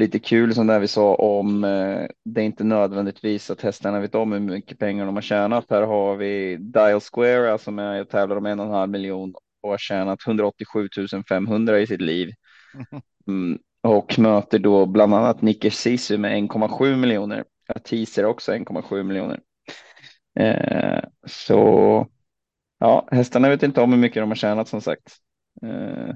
[0.00, 4.00] lite kul som det här vi sa om eh, det är inte nödvändigtvis att hästarna
[4.00, 5.66] vet om hur mycket pengar de har tjänat.
[5.70, 9.34] Här har vi Dial Square som är och tävlar om en och en halv miljon
[9.62, 10.88] och har tjänat 187
[11.28, 12.30] 500 i sitt liv.
[13.26, 17.44] Mm, och möter då bland annat Nicker Sisu med 1,7 miljoner.
[17.84, 19.40] Teaser också 1,7 miljoner.
[20.38, 22.06] Eh, så
[22.78, 25.16] ja, hästarna vet inte om hur mycket de har tjänat som sagt.
[25.62, 26.14] Eh,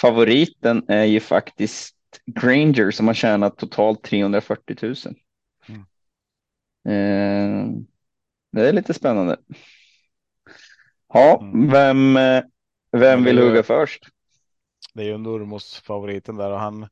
[0.00, 4.94] favoriten är ju faktiskt Granger som har tjänat totalt 340 000.
[5.68, 5.80] Mm.
[6.88, 7.82] Eh,
[8.52, 9.36] det är lite spännande.
[11.08, 11.70] Ja, Mm.
[11.70, 12.42] vem, eh,
[12.92, 14.08] vem vill ju- hugga först?
[14.94, 16.88] Det är ju Nurmos favoriten där och han.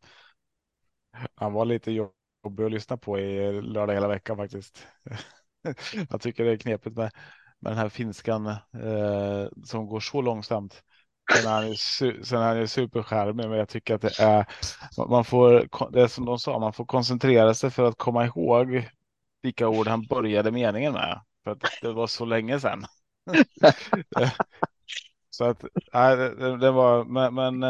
[1.35, 4.87] Han var lite jobbig att lyssna på i lördag hela veckan faktiskt.
[6.11, 7.11] Jag tycker det är knepigt med,
[7.59, 10.83] med den här finskan eh, som går så långsamt.
[11.33, 11.77] Sen är han ju,
[12.25, 14.47] sen är han ju superskärmig, men jag tycker att det är.
[15.09, 18.89] Man får, det är som de sa, man får koncentrera sig för att komma ihåg
[19.43, 21.21] vilka ord han började meningen med.
[21.45, 22.85] För att det var så länge sedan.
[25.31, 27.61] Så att, nej, det, det var, men, men,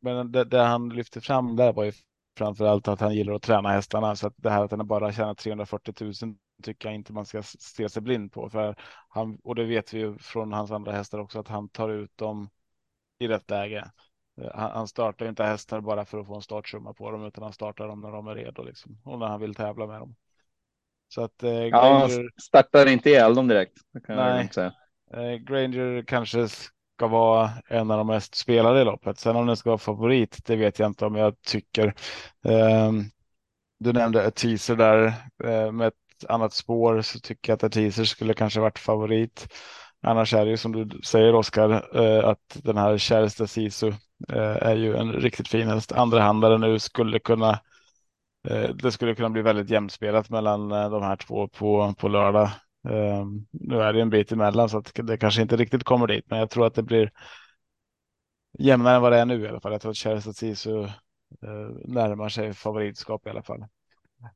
[0.00, 1.92] men det, det han lyfte fram där var ju
[2.38, 4.16] framför allt att han gillar att träna hästarna.
[4.16, 6.14] Så att det här att han bara tjänar 340 000
[6.62, 8.50] tycker jag inte man ska se sig blind på.
[8.50, 8.76] För
[9.08, 12.16] han, och det vet vi ju från hans andra hästar också, att han tar ut
[12.16, 12.48] dem
[13.22, 13.90] i rätt läge.
[14.40, 17.52] Eh, han, startar inte hästar bara för att få en startsumma på dem, utan han
[17.52, 20.14] startar dem när de är redo liksom, och när han vill tävla med dem.
[21.08, 22.22] Så att eh, Granger...
[22.22, 23.78] Ja, startar inte ihjäl dem direkt.
[24.08, 24.50] Nej.
[25.14, 29.18] Eh, Granger kanske ska vara en av de mest spelade i loppet.
[29.18, 31.94] Sen om den ska vara favorit, det vet jag inte om jag tycker.
[32.44, 32.92] Eh,
[33.78, 35.06] du nämnde teaser där
[35.44, 35.94] eh, med ett
[36.28, 39.54] annat spår så tycker jag att teaser skulle kanske varit favorit.
[40.02, 43.88] Annars är det ju som du säger Oskar eh, att den här Kärsta Sisu
[44.28, 45.92] eh, är ju en riktigt fin häst.
[45.92, 47.50] Andrahandare nu skulle kunna
[48.48, 52.50] eh, det skulle kunna bli väldigt jämspelat mellan de här två på, på lördag.
[52.88, 56.24] Ehm, nu är det en bit emellan så att det kanske inte riktigt kommer dit,
[56.28, 57.10] men jag tror att det blir
[58.58, 59.72] jämnare än vad det är nu i alla fall.
[59.72, 60.88] Jag tror att Chelsea Sisu
[61.84, 63.64] närmar sig favoritskap i alla fall.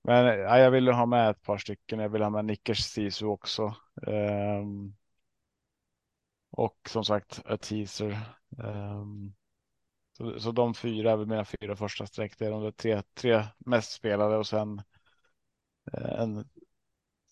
[0.02, 1.98] Men ja, jag vill ha med ett par stycken.
[1.98, 3.74] Jag vill ha med Nickers Sisu också.
[4.06, 4.94] Um,
[6.56, 8.18] och som sagt, a teaser.
[8.58, 9.34] Um,
[10.16, 12.38] så, så de fyra är väl mina fyra första streck.
[12.38, 14.82] Det är de tre, tre mest spelade och sen
[15.92, 16.48] eh, en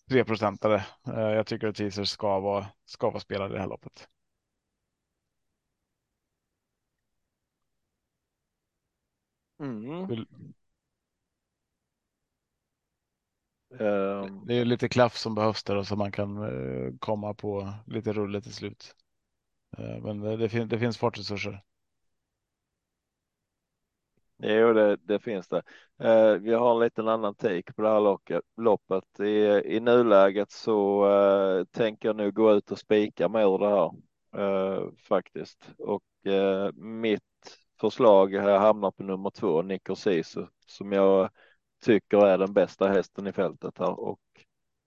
[0.09, 0.85] treprocentare.
[1.07, 4.09] Eh, jag tycker att teaser ska vara, ska vara spelad i det här loppet.
[9.59, 10.07] Mm.
[14.47, 18.13] Det är lite klaff som behövs där och så man kan eh, komma på lite
[18.13, 18.95] rulle till slut.
[19.77, 21.63] Eh, men det, det, det finns fartresurser.
[24.37, 25.61] Jo, det, det finns det.
[25.99, 29.19] Eh, vi har en liten annan take på det här locket, loppet.
[29.19, 33.69] I, i nuläget så eh, tänker jag nu gå ut och spika med ur det
[33.69, 33.91] här
[34.43, 35.69] eh, faktiskt.
[35.77, 37.21] Och eh, mitt
[37.79, 41.29] förslag här hamnar på nummer två, Nico Sisu, som jag
[41.85, 44.19] tycker är den bästa hästen i fältet här och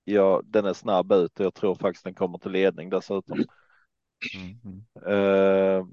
[0.04, 3.38] ja, den är snabb ut och jag tror faktiskt den kommer till ledning dessutom.
[4.34, 5.86] Mm.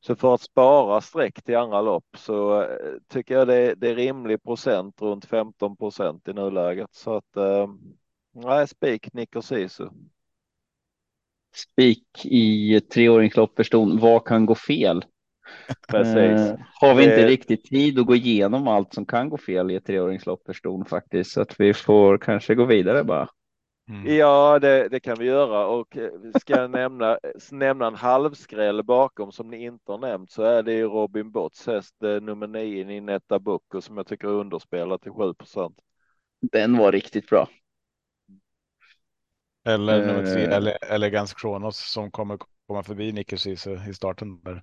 [0.00, 2.68] Så för att spara streck till andra lopp så eh,
[3.08, 6.94] tycker jag det, det är rimlig procent runt 15 procent i nuläget.
[6.94, 7.68] Så att eh,
[8.34, 9.88] nej, spik Nico Sisu.
[11.54, 13.98] Spik i treåringslopp för ston.
[13.98, 15.04] Vad kan gå fel?
[15.88, 16.16] Precis.
[16.16, 19.74] Eh, har vi inte riktigt tid att gå igenom allt som kan gå fel i
[19.74, 23.28] ett treåringslopp ston faktiskt, så att vi får kanske gå vidare bara.
[23.88, 24.16] Mm.
[24.16, 27.18] Ja, det, det, kan vi göra och eh, ska jag nämna,
[27.50, 31.66] nämna en halvskräll bakom som ni inte har nämnt så är det ju Robin Botts
[31.66, 35.78] häst eh, nummer nio i Netta Bucco som jag tycker är underspelad till 7 procent.
[36.40, 37.48] Den var riktigt bra.
[39.64, 43.36] Eller nummer tre, uh, eller Elegans Kronos som kommer komma förbi Nicke
[43.88, 44.42] i starten.
[44.42, 44.62] Där.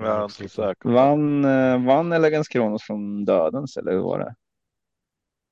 [0.00, 0.88] Ja, inte säker.
[0.88, 1.42] Vann,
[1.86, 4.34] vann Elegans Kronos från dödens eller hur var det?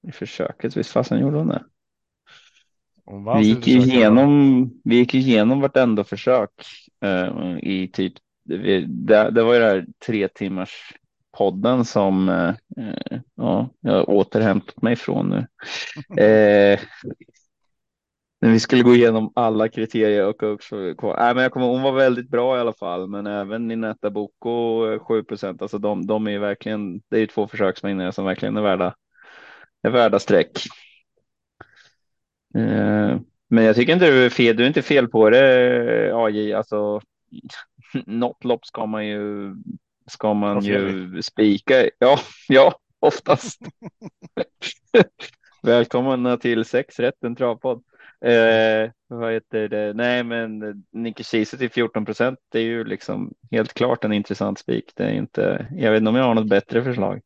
[0.09, 1.65] I försöket, visst fasen gjorde hon det?
[3.37, 6.51] Vi gick, igenom, vi gick igenom vartenda försök
[7.05, 8.13] uh, i typ,
[8.45, 8.81] det,
[9.31, 10.93] det, var ju det här tre timmars
[11.39, 12.55] podden som uh,
[13.35, 15.47] ja, jag har återhämtat mig från nu.
[16.75, 16.81] uh,
[18.41, 21.93] när vi skulle gå igenom alla kriterier och också, nej, men jag kommer, hon var
[21.93, 26.39] väldigt bra i alla fall, men även Ninetta Boko 7 procent, alltså de, de är
[26.39, 28.95] verkligen, det är ju två försöksvinnare som verkligen är värda,
[29.83, 30.51] är värda streck.
[32.55, 34.57] Eh, men jag tycker inte du är fel.
[34.57, 36.53] Du är inte fel på det AJ.
[36.53, 37.01] Alltså,
[38.07, 39.55] något lopp ska man ju
[40.07, 41.75] ska man ju spika.
[41.99, 43.61] Ja, ja, oftast.
[45.63, 47.83] Välkomna till sex rätt, en travpodd.
[48.25, 49.93] Eh, vad heter det?
[49.95, 52.39] Nej, men Nicky Kiese till 14 procent.
[52.49, 54.93] Det är ju liksom helt klart en intressant spik.
[54.95, 55.67] Det är inte.
[55.77, 57.21] Jag vet inte om jag har något bättre förslag.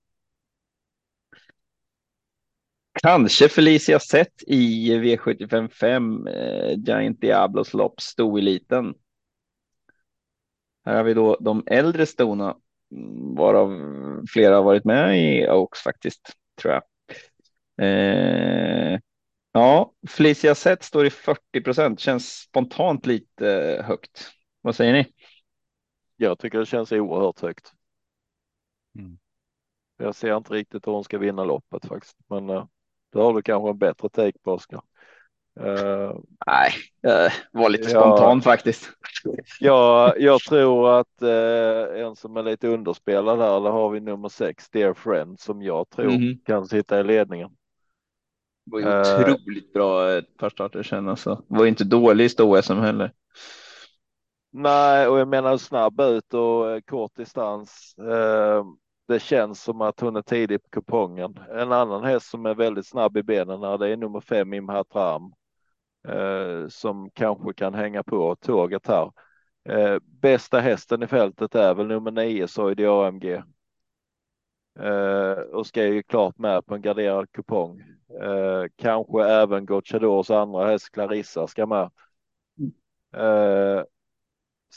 [3.04, 8.94] Kanske Felicia sett i V755 eh, Giant Diablos lopp stoeliten.
[10.84, 12.56] Här har vi då de äldre stona
[12.92, 13.70] mm, varav
[14.28, 16.82] flera har varit med i Oaks faktiskt tror jag.
[17.86, 19.00] Eh,
[19.52, 22.00] ja, Felicia Sett står i 40 procent.
[22.00, 24.30] Känns spontant lite högt.
[24.60, 25.06] Vad säger ni?
[26.16, 27.72] Jag tycker det känns oerhört högt.
[28.98, 29.18] Mm.
[29.96, 32.66] Jag ser inte riktigt hur hon ska vinna loppet faktiskt, men uh,
[33.14, 34.82] då har du kanske en bättre take på Oskar.
[35.60, 36.12] Uh,
[36.46, 38.90] Nej, jag var lite spontan faktiskt.
[39.60, 44.28] Ja, jag tror att uh, en som är lite underspelad här, där har vi nummer
[44.28, 46.38] sex, Dear Friend, som jag tror mm.
[46.46, 47.50] kan sitta i ledningen.
[48.64, 51.42] Det var ju uh, otroligt bra ett par starter alltså.
[51.48, 53.12] Det var inte dålig i stå-SM heller.
[54.52, 57.94] Nej, och jag menar snabb ut och kort distans.
[59.06, 61.38] Det känns som att hon är tidig på kupongen.
[61.50, 65.32] En annan häst som är väldigt snabb i benen det är nummer fem Imhatram
[66.08, 69.12] eh, som kanske kan hänga på tåget här.
[69.68, 73.42] Eh, bästa hästen i fältet är väl nummer nio Soidi AMG.
[74.80, 77.80] Eh, och ska ju klart med på en garderad kupong.
[78.22, 81.90] Eh, kanske även Gocciadors andra häst Clarissa ska med.
[83.16, 83.82] Eh,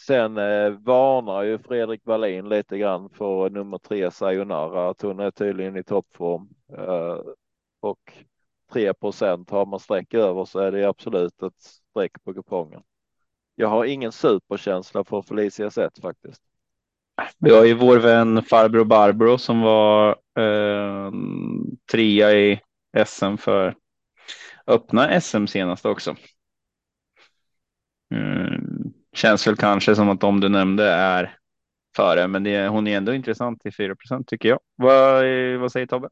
[0.07, 5.31] sen eh, varnar ju Fredrik Wallin lite grann för nummer tre Sayonara att hon är
[5.31, 6.49] tydligen i toppform.
[6.77, 7.19] Eh,
[7.79, 8.13] och
[8.73, 12.81] 3 procent har man streck över så är det absolut ett streck på kupongen.
[13.55, 16.41] Jag har ingen superkänsla för Felicia Zet faktiskt.
[17.37, 21.11] Vi har ju vår vän farbror Barbro som var eh,
[21.91, 22.61] trea i
[23.05, 23.75] SM för
[24.67, 26.15] öppna SM senast också.
[28.11, 28.76] Mm,
[29.17, 31.37] känns väl kanske som att de du nämnde är
[31.95, 34.59] före, men det, hon är ändå intressant till 4% tycker jag.
[34.75, 35.25] Vad,
[35.59, 36.09] vad säger Tobbe?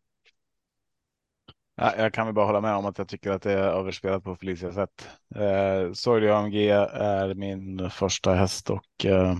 [1.77, 4.23] Ja, jag kan väl bara hålla med om att jag tycker att det är överspelat
[4.23, 5.09] på Felicia sätt.
[5.35, 9.31] Eh, Sordi AMG är min första häst och eh,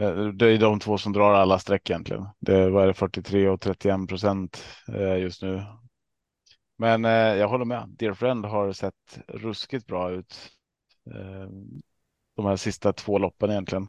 [0.00, 2.26] eh, det är de två som drar alla streck egentligen.
[2.40, 5.62] Det var 43 och 31 procent eh, just nu.
[6.78, 7.88] Men eh, jag håller med.
[7.88, 10.50] Dear Friend har sett ruskigt bra ut.
[11.14, 11.48] Eh,
[12.36, 13.88] de här sista två loppen egentligen.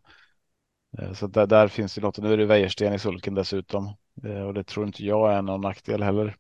[1.00, 2.18] Eh, så där, där finns det något.
[2.18, 5.62] Nu är det Wäjersten i sulken dessutom eh, och det tror inte jag är någon
[5.62, 6.36] nackdel heller.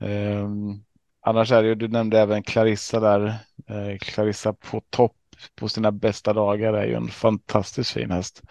[0.00, 0.84] Ehm,
[1.20, 3.26] annars är det ju, du nämnde även Clarissa där.
[3.66, 5.16] Eh, Clarissa på topp
[5.54, 8.42] på sina bästa dagar är ju en fantastiskt fin häst.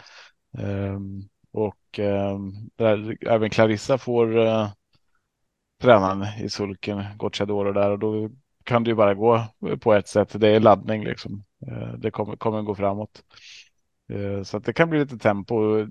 [0.58, 4.70] Ehm, och ehm, där, även Clarissa får uh,
[5.82, 8.30] tränaren i sulken, Gocciadoro där och då
[8.64, 9.46] kan det ju bara gå
[9.82, 10.40] på ett sätt.
[10.40, 11.44] Det är laddning liksom.
[11.68, 13.24] Uh, det kommer, kommer gå framåt.
[14.12, 15.86] Uh, så det kan bli lite tempo.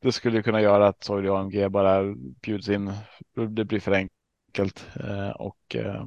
[0.00, 2.92] Det skulle kunna göra att Soili AMG bara bjuds in.
[3.34, 6.04] Det blir för enkelt eh, och eh,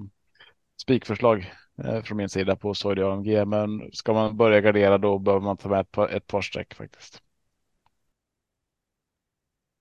[0.82, 3.46] spikförslag eh, från min sida på Soidi AMG.
[3.46, 6.74] Men ska man börja gardera då behöver man ta med ett par, ett par streck
[6.74, 7.22] faktiskt.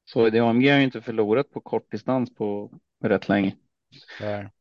[0.05, 2.73] Soidi AMG har ju inte förlorat på kortdistans på
[3.05, 3.57] rätt länge.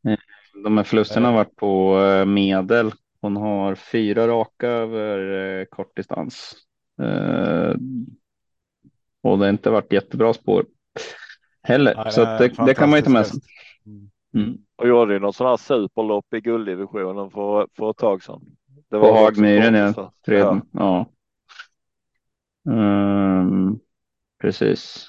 [0.02, 0.18] Nej.
[0.64, 2.92] De här förlusterna har varit på medel.
[3.22, 6.56] Hon har fyra raka över kortdistans.
[9.24, 10.66] Och det har inte varit jättebra spår
[11.68, 11.96] heller.
[11.96, 13.42] Nej, så det, det, kan man ju ta med sig.
[14.34, 14.58] Mm.
[14.76, 18.42] Och gjorde ju något sådant här superlopp i gulddivisionen för, för ett tag sedan.
[18.90, 20.12] Det var På Hagmyren ja.
[20.26, 20.62] ja.
[20.72, 21.06] ja.
[22.70, 23.80] Um,
[24.42, 25.08] precis.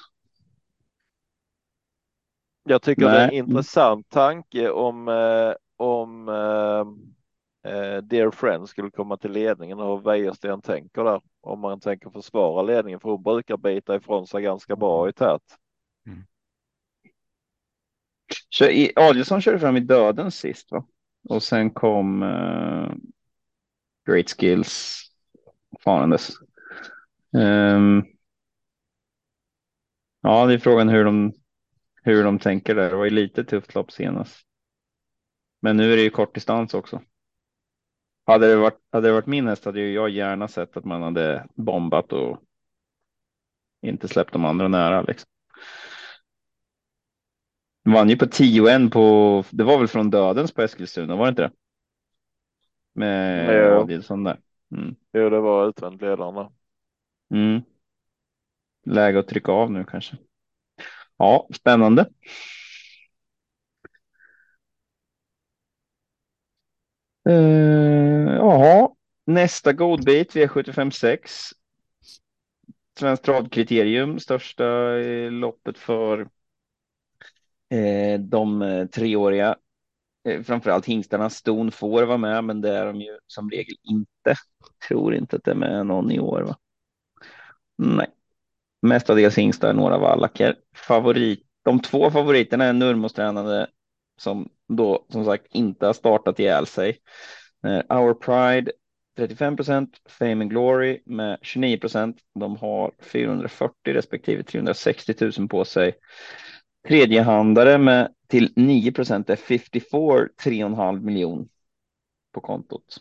[2.63, 3.13] Jag tycker Nej.
[3.13, 5.53] det är en intressant tanke om, eh,
[5.85, 6.29] om
[7.63, 11.21] eh, eh, Dear Friend skulle komma till ledningen och Wäjersten tänker där.
[11.41, 15.41] Om man tänker försvara ledningen för hon brukar bita ifrån sig ganska bra i tät.
[16.05, 16.23] Mm.
[18.95, 20.85] Adielsson körde fram i döden sist va?
[21.29, 22.93] Och sen kom uh,
[24.05, 25.01] Great Skills
[25.83, 26.29] farandes.
[27.31, 28.05] Um,
[30.21, 31.33] ja, det är frågan hur de,
[32.03, 32.89] hur de tänker där.
[32.89, 34.45] Det var ju lite tufft lopp senast.
[35.61, 37.01] Men nu är det ju kortdistans också.
[38.29, 41.47] Hade det varit, hade det varit min häst hade jag gärna sett att man hade
[41.55, 42.39] bombat och
[43.81, 45.01] inte släppt de andra nära.
[45.01, 45.29] Liksom
[47.83, 51.41] vann ju på 10 på, det var väl från dödens på Eskilstuna, var det inte
[51.41, 51.51] det?
[52.93, 53.73] Med.
[53.73, 54.39] Adilsson där.
[54.71, 54.95] Mm.
[55.13, 56.51] Jo, det var utvänt ledarna.
[57.33, 57.61] Mm.
[58.85, 60.17] Läge att trycka av nu kanske.
[61.17, 62.09] Ja, spännande.
[67.29, 71.31] Eh, uh, ja, nästa godbit V75 6.
[72.99, 74.63] Svenskt travkriterium, största
[75.29, 76.27] loppet för
[77.69, 79.55] Eh, de eh, treåriga,
[80.29, 84.35] eh, framförallt hingstarna, ston får vara med, men det är de ju som regel inte.
[84.87, 86.41] Tror inte att det är med någon i år.
[86.41, 86.57] Va?
[87.77, 88.07] Nej,
[88.81, 90.55] mestadels hingstar, några vallacker.
[90.75, 93.67] Favorit, de två favoriterna är Nurmos-tränade
[94.19, 96.97] som då som sagt inte har startat ihjäl sig.
[97.63, 98.71] Eh, Our Pride
[99.17, 102.17] 35 procent, Fame and Glory med 29 procent.
[102.39, 105.95] De har 440 respektive 360 000 på sig.
[106.87, 111.49] Tredjehandare med till 9 procent är 54 3,5 miljon
[112.31, 112.97] på kontot.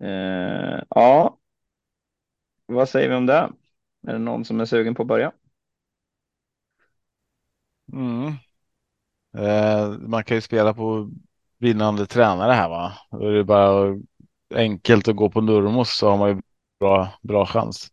[0.00, 1.38] Eh, ja,
[2.66, 3.52] vad säger vi om det?
[4.06, 5.32] Är det någon som är sugen på att börja?
[7.92, 8.32] Mm.
[9.38, 11.10] Eh, man kan ju spela på
[11.58, 12.92] vinnande tränare här va?
[13.10, 13.96] Då är det bara
[14.54, 16.42] enkelt att gå på Nurmos så har man ju
[16.80, 17.90] bra, bra chans.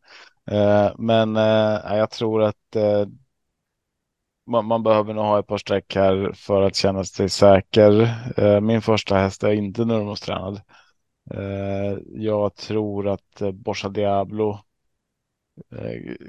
[0.52, 3.06] Eh, men eh, jag tror att eh,
[4.46, 8.02] man, man, behöver nog ha ett par streck här för att känna sig säker.
[8.38, 10.62] Eh, min första häst är inte Nurmos-tränad.
[11.32, 14.60] Eh, jag tror att eh, Borsa Diablo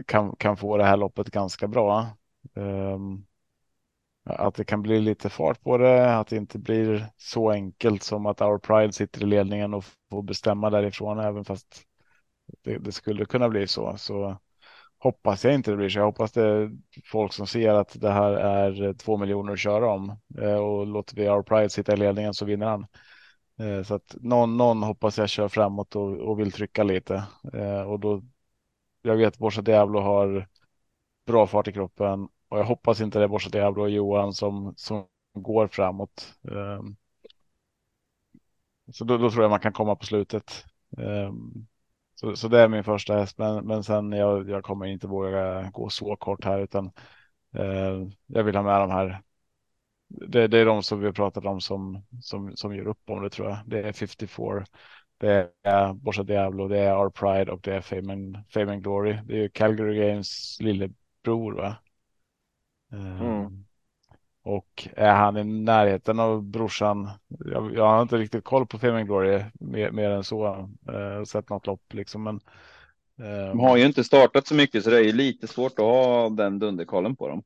[0.06, 2.06] kan, kan få det här loppet ganska bra.
[2.54, 3.26] Um,
[4.38, 8.26] att det kan bli lite fart på det, att det inte blir så enkelt som
[8.26, 11.82] att Our Pride sitter i ledningen och får bestämma därifrån, även fast
[12.64, 13.96] det, det skulle kunna bli så.
[13.96, 14.38] Så
[14.98, 15.98] hoppas jag inte det blir så.
[15.98, 16.70] Jag hoppas det är
[17.04, 21.16] folk som ser att det här är två miljoner att köra om eh, och låter
[21.16, 22.86] vi Our Pride sitta i ledningen så vinner han.
[23.60, 27.24] Eh, så att någon, någon hoppas jag kör framåt och, och vill trycka lite
[27.54, 28.22] eh, och då.
[29.02, 30.48] Jag vet Borsa Diablo har
[31.26, 34.74] bra fart i kroppen och jag hoppas inte det är Borsa Diablo och Johan som,
[34.76, 36.34] som går framåt.
[36.42, 36.96] Um,
[38.92, 40.64] så då, då, tror jag man kan komma på slutet.
[40.96, 41.66] Um,
[42.14, 45.70] så, så det är min första häst, men, men sen jag, jag kommer inte våga
[45.72, 46.86] gå så kort här utan
[47.58, 49.22] uh, jag vill ha med de här.
[50.08, 53.30] Det, det, är de som vi pratat om som, som, som gör upp om det
[53.30, 53.58] tror jag.
[53.66, 54.64] Det är 54.
[55.18, 58.82] Det är Borsa Diablo, det är Our Pride och det är Fame and, Fame and
[58.82, 59.18] Glory.
[59.24, 61.76] Det är ju Calgary Games lillebror va?
[62.92, 63.22] Mm.
[63.22, 63.64] Ehm,
[64.42, 67.10] och är han i närheten av brorsan?
[67.28, 70.68] Jag, jag har inte riktigt koll på Fame Glory mer, mer än så.
[70.90, 72.22] Uh, sett något lopp liksom.
[72.22, 72.40] Men,
[73.20, 75.84] uh, De har ju inte startat så mycket så det är ju lite svårt att
[75.84, 77.42] ha den dunderkollen på dem.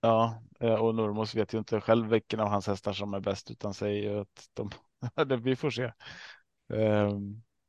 [0.00, 3.50] Ja, eh, och Normos vet ju inte själv vilken av hans hästar som är bäst
[3.50, 4.70] utan säger att de,
[5.42, 5.92] vi får se.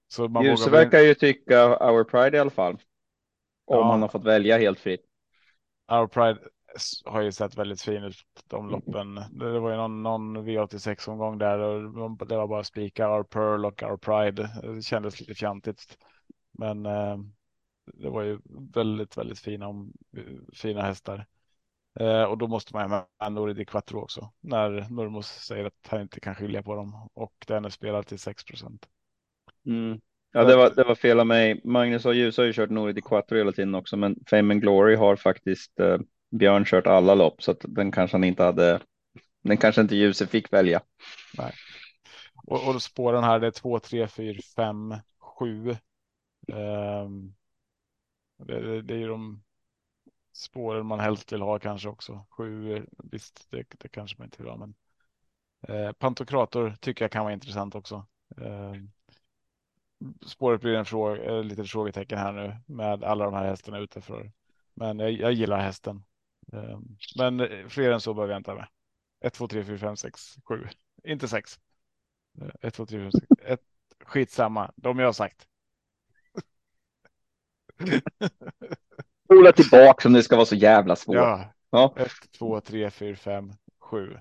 [0.08, 2.74] Så man Ljuse verkar ju tycka Our Pride i alla fall.
[3.66, 3.88] Om ja.
[3.88, 5.06] man har fått välja helt fritt.
[5.92, 6.40] Our Pride
[7.06, 9.16] har ju sett väldigt fin ut de loppen.
[9.32, 13.66] Det var ju någon, någon V86 omgång där och det var bara spika Our Pearl
[13.66, 14.50] och Our Pride.
[14.76, 15.98] Det kändes lite fjantigt.
[16.52, 17.18] Men eh,
[17.86, 18.40] det var ju
[18.74, 19.68] väldigt, väldigt fina,
[20.54, 21.26] fina hästar.
[22.00, 24.32] Eh, och då måste man ha med Nori Di Quattro också.
[24.42, 28.20] När Nurmos säger att han inte kan skilja på dem och den är spelad till
[28.20, 28.86] 6 procent.
[29.66, 30.02] Mm.
[30.32, 31.62] Ja, det var, det var fel av mig.
[31.64, 34.62] Magnus och Ljus har ju kört Nori Di Quattro hela tiden också, men Fame and
[34.62, 35.98] Glory har faktiskt eh,
[36.34, 38.80] Björn kört alla lopp så att den kanske han inte hade.
[39.42, 40.82] Den kanske inte ljuset fick välja.
[41.38, 41.54] Nej.
[42.48, 45.76] Och, och spåren här det är 2, 3, 4, 5, 7.
[48.38, 49.44] Det, det, är ju de
[50.34, 52.26] spåren man helst vill ha kanske också.
[52.30, 54.76] 7, visst, det, det kanske man inte vill ha, men
[55.68, 58.06] eh, Pantokrator tycker jag kan vara intressant också.
[58.38, 58.74] Eh,
[60.28, 64.02] spåret blir en fråga, eh, lite frågetecken här nu med alla de här hästarna ute
[64.02, 64.32] för.
[64.74, 66.04] Men jag, jag gillar hästen.
[66.54, 68.68] Ehm, men eh, fler än så behöver jag inte med.
[69.22, 70.68] 1, 2, 3, 4, 5, 6, 7.
[71.04, 71.60] Inte 6.
[72.62, 73.26] 1, 2, 3, 4, 6.
[73.46, 73.60] 1.
[74.06, 74.72] Skitsamma.
[74.76, 75.48] De jag har sagt.
[79.26, 81.16] Spola tillbaka om det ska vara så jävla svårt.
[81.16, 81.54] Ja.
[81.70, 81.94] ja.
[81.98, 84.18] 1, 2, 3, 4, 5, 7.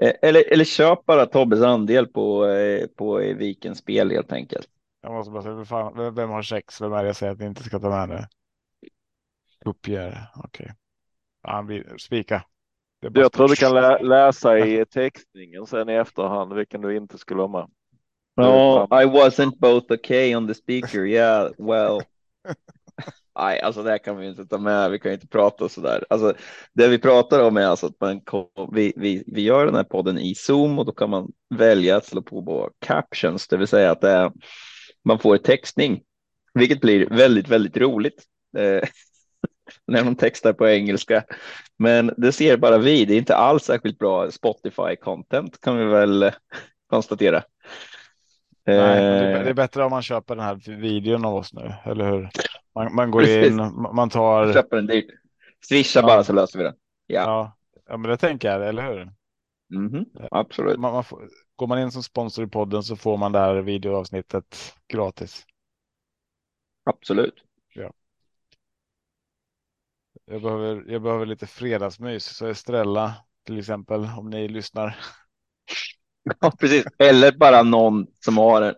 [0.00, 4.68] Eller, eller köp bara Tobbes andel på, eh, på Vikens spel helt enkelt.
[5.00, 6.80] Jag måste bara säga, fan, vem har sex?
[6.80, 8.24] Vem är det jag säger att ni inte ska ta med nu?
[9.64, 10.64] Uppger, okej.
[10.64, 10.76] Okay
[11.46, 12.44] han vill spika.
[13.00, 17.42] Jag tror du kan lä läsa i textningen sen i efterhand vilken du inte skulle
[17.42, 17.68] ha med.
[18.36, 21.06] No, I wasn't both okay on the speaker.
[21.06, 22.00] Yeah, well.
[23.38, 24.90] Nej, alltså det här kan vi inte ta med.
[24.90, 26.04] Vi kan inte prata så där.
[26.10, 26.34] Alltså,
[26.72, 28.20] det vi pratar om är alltså att man,
[28.72, 32.06] vi, vi, vi gör den här podden i Zoom och då kan man välja att
[32.06, 34.32] slå på, på captions, det vill säga att det är,
[35.04, 36.02] man får textning,
[36.54, 38.24] vilket blir väldigt, väldigt roligt.
[39.66, 41.24] Eh, när de textar på engelska.
[41.78, 43.04] Men det ser bara vi.
[43.04, 46.30] Det är inte alls särskilt bra Spotify content kan vi väl
[46.90, 47.42] konstatera.
[48.66, 52.30] Nej, det är bättre om man köper den här videon av oss nu, eller hur?
[52.74, 53.46] Man, man går Precis.
[53.46, 53.56] in,
[53.94, 54.52] man tar.
[54.52, 55.06] Köper den dyrt.
[55.68, 56.06] Swisha ja.
[56.06, 56.74] bara så löser vi det.
[57.06, 57.20] Ja.
[57.20, 57.56] ja,
[57.88, 59.12] ja, men det tänker jag, eller hur?
[59.74, 60.28] Mm -hmm.
[60.30, 60.78] Absolut.
[60.78, 63.54] Man, man får, går man in som sponsor i podden så får man det här
[63.54, 65.46] videoavsnittet gratis.
[66.84, 67.45] Absolut.
[70.26, 70.32] Ja.
[70.32, 73.14] Jag behöver, jag behöver lite fredagsmys, så Estrella
[73.46, 74.96] till exempel, om ni lyssnar.
[76.40, 76.84] Ja, precis.
[76.98, 78.74] Eller bara någon som har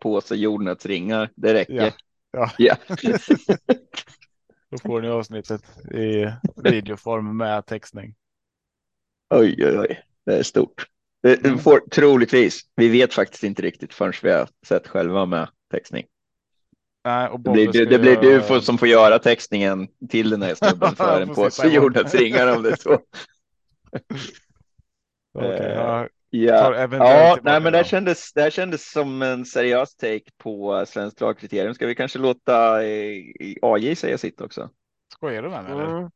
[0.00, 1.30] på sig jordnötsringar.
[1.36, 1.94] Det räcker.
[2.30, 2.50] Ja.
[2.58, 2.76] ja.
[3.02, 3.18] ja.
[4.70, 5.62] Då får ni avsnittet
[5.94, 8.14] i videoform med textning.
[9.34, 10.00] Oj, oj, oj.
[10.26, 10.86] Det är stort.
[11.22, 11.58] Det mm.
[11.58, 12.60] får troligtvis.
[12.76, 16.06] Vi vet faktiskt inte riktigt förrän vi har sett själva med textning.
[17.04, 20.54] Nej, och det blir, det blir du får, som får göra textningen till den här
[20.54, 22.92] snubben för en påse jordnötsringar om det är så.
[25.38, 26.08] okay, ja.
[26.34, 30.30] Ja, ja tillbaka nej, men det här, kändes, det här kändes som en seriös take
[30.38, 31.74] på svenskt lagkriterium.
[31.74, 33.22] Ska vi kanske låta eh,
[33.62, 34.70] AJ säga sitt också?
[35.12, 35.84] Skojar du med mig eller?
[35.84, 36.10] Mm.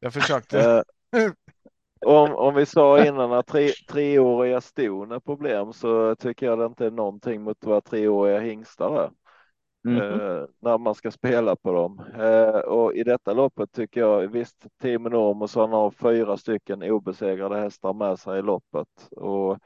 [0.00, 0.84] Jag försökte.
[1.16, 1.30] Eh,
[2.06, 6.66] om, om vi sa innan att tre, treåriga ston är problem så tycker jag det
[6.66, 9.10] inte är någonting mot vad treåriga hingstar är.
[9.86, 10.20] Mhm.
[10.20, 12.02] eh, när man ska spela på dem.
[12.18, 17.56] Eh, och i detta loppet tycker jag visst Team Enormous han har fyra stycken obesegrade
[17.56, 19.58] hästar med sig i loppet och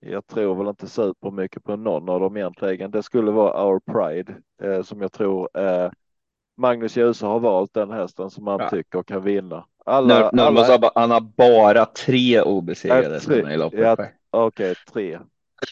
[0.00, 2.90] jag tror väl inte supermycket på någon av dem egentligen.
[2.90, 5.90] Det skulle vara Our Pride eh, som jag tror eh,
[6.56, 8.70] Magnus Djuse har valt den hästen som han Ja.
[8.70, 9.64] tycker kan vinna.
[9.84, 13.36] Alla, Nörmos alla har han har bara tre obesegrade Äh, tre.
[13.36, 13.80] sådana i loppet.
[13.80, 13.96] Ja.
[14.30, 15.14] okej, tre.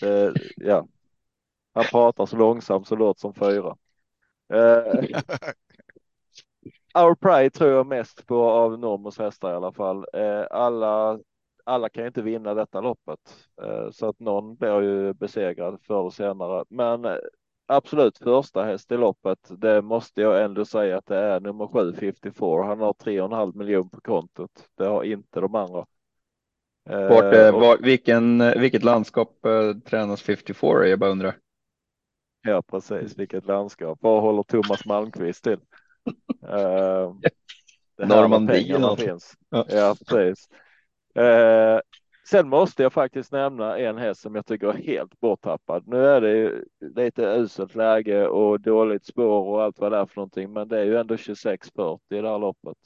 [0.03, 0.87] Eh, ja.
[1.75, 3.77] Han pratar så långsamt så låter som fyra.
[4.53, 5.21] Eh,
[6.95, 10.07] Our Pride tror jag mest på av Normos hästar i alla fall.
[10.13, 11.19] Eh, alla,
[11.65, 13.19] alla kan inte vinna detta loppet
[13.63, 16.65] eh, så att någon blir ju besegrad förr och senare.
[16.69, 17.07] Men
[17.67, 19.39] absolut första häst i loppet.
[19.51, 22.65] Det måste jag ändå säga att det är nummer 754.
[22.65, 24.69] Han har 3,5 miljon på kontot.
[24.75, 25.87] Det har inte de andra.
[26.91, 29.31] Vart, och- var, vilken, vilket landskap
[29.85, 30.91] tränas 54 i?
[30.91, 31.35] Jag bara undrar.
[32.47, 33.19] Ja, precis.
[33.19, 33.99] Vilket landskap.
[34.03, 35.59] Var håller Thomas Malmqvist till?
[37.97, 39.35] Var Normandie finns.
[39.49, 39.67] Ja.
[39.69, 40.49] Ja, precis.
[41.15, 41.81] Eh,
[42.27, 45.83] sen måste jag faktiskt nämna en häst som jag tycker är helt borttappad.
[45.87, 50.07] Nu är det ju lite uselt läge och dåligt spår och allt vad det är
[50.07, 52.79] för någonting, men det är ju ändå 26-40 i det här loppet.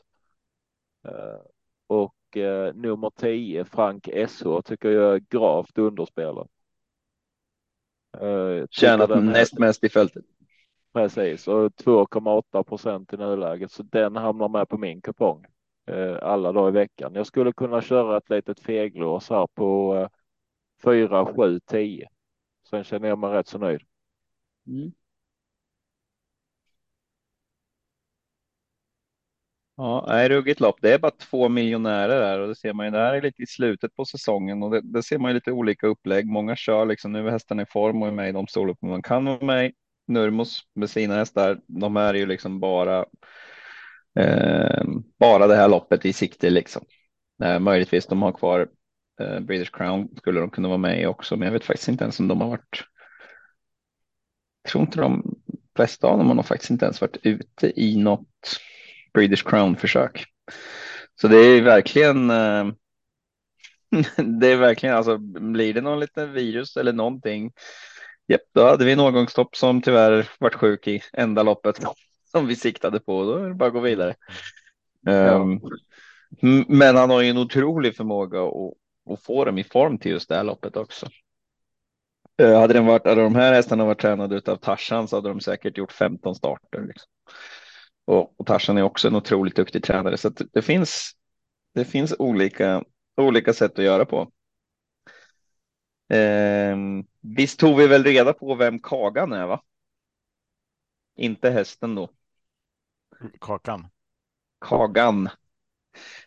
[1.08, 1.40] Eh,
[1.86, 6.48] och eh, nummer 10, Frank SH, tycker jag är gravt underspelad.
[8.20, 10.24] Eh, jag tycker Tjänat näst mest i fältet.
[10.92, 15.44] Precis, och 2,8 procent i nuläget, så den hamnar med på min kupong
[15.86, 17.14] eh, alla dagar i veckan.
[17.14, 20.08] Jag skulle kunna köra ett litet feglås här på eh,
[20.84, 22.08] 4, 7, 10.
[22.70, 23.80] Sen känner jag mig rätt så nöjd.
[29.80, 30.76] Ja, nej, ruggigt lopp.
[30.82, 32.92] Det är bara två miljonärer där och det ser man ju.
[32.92, 35.52] Det här är lite i slutet på säsongen och det, det ser man ju lite
[35.52, 36.26] olika upplägg.
[36.26, 39.02] Många kör liksom nu är hästarna i form och är med i de storlekar man
[39.02, 39.72] kan vara med i.
[40.06, 43.04] Nurmos med sina hästar, de är ju liksom bara.
[44.18, 44.84] Eh,
[45.18, 46.84] bara det här loppet i sikte liksom.
[47.42, 48.68] Eh, möjligtvis de har kvar
[49.20, 52.04] eh, British Crown skulle de kunna vara med i också, men jag vet faktiskt inte
[52.04, 52.84] ens om de har varit.
[54.62, 55.34] Jag tror inte de
[55.76, 58.26] flesta av dem har nog faktiskt inte ens varit ute i något
[59.18, 60.24] British Crown försök.
[61.20, 62.30] Så det är verkligen.
[62.30, 62.66] eh,
[64.40, 67.52] det är verkligen alltså blir det någon liten virus eller någonting.
[68.26, 71.80] Japp, då hade vi en årgångstopp som tyvärr vart sjuk i enda loppet
[72.32, 73.24] som vi siktade på.
[73.24, 74.14] Då är det bara att gå vidare.
[75.08, 75.52] Ehm,
[76.42, 78.72] m- men han har ju en otrolig förmåga att,
[79.12, 81.06] att få dem i form till just det här loppet också.
[82.42, 85.40] Eh, hade, den varit, hade de här hästarna varit tränade utav Tarzan så hade de
[85.40, 86.84] säkert gjort 15 starter.
[86.86, 87.08] Liksom.
[88.08, 91.12] Och, och Tarzan är också en otroligt duktig tränare så det, finns.
[91.74, 92.84] Det finns olika,
[93.16, 94.32] olika sätt att göra på.
[96.08, 99.62] Ehm, visst tog vi väl reda på vem Kagan är va?
[101.16, 102.10] Inte hästen då.
[103.40, 103.88] Kakan.
[104.60, 105.28] Kagan.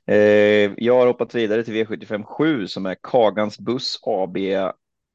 [0.06, 4.38] Eh, jag har hoppat vidare till V75 7 som är Kagans buss AB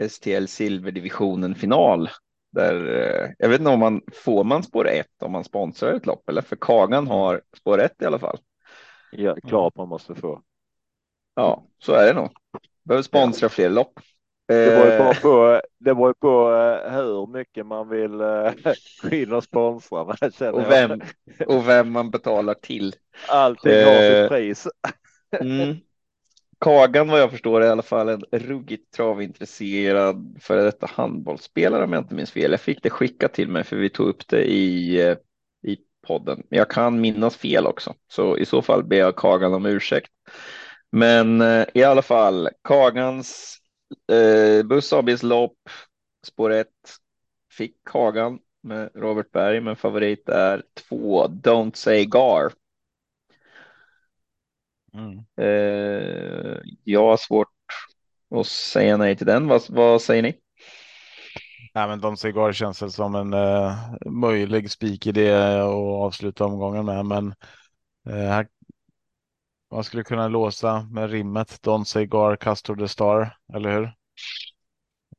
[0.08, 2.08] STL Silverdivisionen final.
[2.56, 2.86] Där,
[3.24, 6.28] eh, jag vet inte om man får man spår 1 om man sponsrar ett lopp
[6.28, 8.38] eller för Kagan har spår 1 i alla fall.
[9.10, 10.42] Ja, klart man måste få.
[11.34, 12.30] Ja, så är det nog.
[12.84, 14.00] Behöver sponsra fler lopp.
[14.62, 18.52] Det beror ju Eh, bara på, det ju på eh, hur mycket man vill eh,
[19.02, 20.18] gå in och jag.
[20.68, 21.00] vem,
[21.46, 22.94] och vem man betalar till.
[23.28, 24.66] Allting har Eh, sitt pris.
[25.40, 25.76] Mm.
[26.60, 31.92] Kagan vad jag förstår är i alla fall en ruggigt travintresserad före detta handbollsspelare om
[31.92, 32.50] jag inte minns fel.
[32.50, 35.16] Jag fick det skickat till mig för vi tog upp det i, eh,
[35.62, 36.42] i podden.
[36.48, 40.10] Men jag kan minnas fel också, så i så fall ber jag Kagan om ursäkt.
[40.92, 43.58] Men eh, i alla fall Kagans
[44.12, 45.58] eh, Buss ABs lopp
[46.26, 46.68] spår 1
[47.52, 51.26] fick Kagan med Robert Berg, men favorit är 2.
[51.26, 52.52] Don't Say Gar.
[54.96, 55.18] Mm.
[55.40, 57.48] Eh, jag har svårt
[58.34, 59.48] att säga nej till den.
[59.48, 60.34] Vad, vad säger ni?
[61.74, 63.74] Nej, men Don Cigar känns väl som en eh,
[64.06, 67.06] möjlig spik i det och avsluta omgången med.
[67.06, 67.34] Men
[68.08, 68.46] eh, här,
[69.72, 73.84] man skulle kunna låsa med rimmet Don Cigar Castor the Star, eller hur?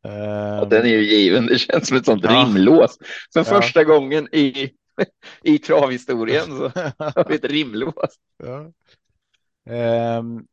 [0.05, 1.45] Eh, Ja, den är ju given.
[1.45, 2.30] Det känns som ett sånt Ja.
[2.32, 2.97] rimlås.
[3.34, 3.43] För Ja.
[3.43, 4.71] första gången i,
[5.43, 6.67] i travhistorien så
[6.97, 8.15] har vi ett rimlås.
[8.43, 8.71] Ja.
[9.70, 10.47] Ehm,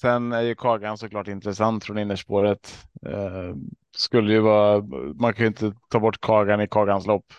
[0.00, 2.86] sen är ju Kagan såklart intressant från innerspåret.
[3.06, 3.54] Eh,
[3.96, 4.82] skulle ju vara,
[5.14, 7.32] man kan ju inte ta bort Kagan i Kagans lopp.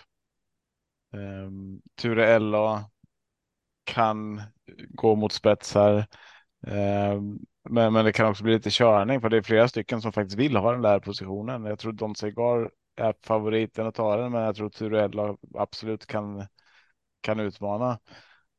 [1.14, 1.50] Eh,
[1.96, 2.90] Ture Ella
[3.84, 4.42] kan
[4.90, 5.96] gå mot spetsar.
[6.66, 7.20] Eh,
[7.70, 10.38] men, men det kan också bli lite körning för det är flera stycken som faktiskt
[10.38, 11.64] vill ha den där positionen.
[11.64, 16.06] Jag tror Don Segar är favoriten att ta den, men jag tror Ture LA absolut
[16.06, 16.46] kan,
[17.20, 17.98] kan utmana.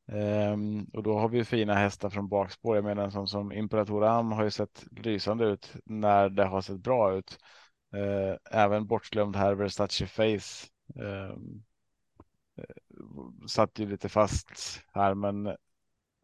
[0.06, 2.76] Um, och då har vi fina hästar från bakspår.
[2.76, 6.80] Jag menar som, som Imperator Am har ju sett lysande ut när det har sett
[6.80, 7.38] bra ut.
[7.95, 10.68] Uh, även bortglömd här Versace Face.
[10.95, 11.64] Um,
[13.47, 15.56] satt ju lite fast här, men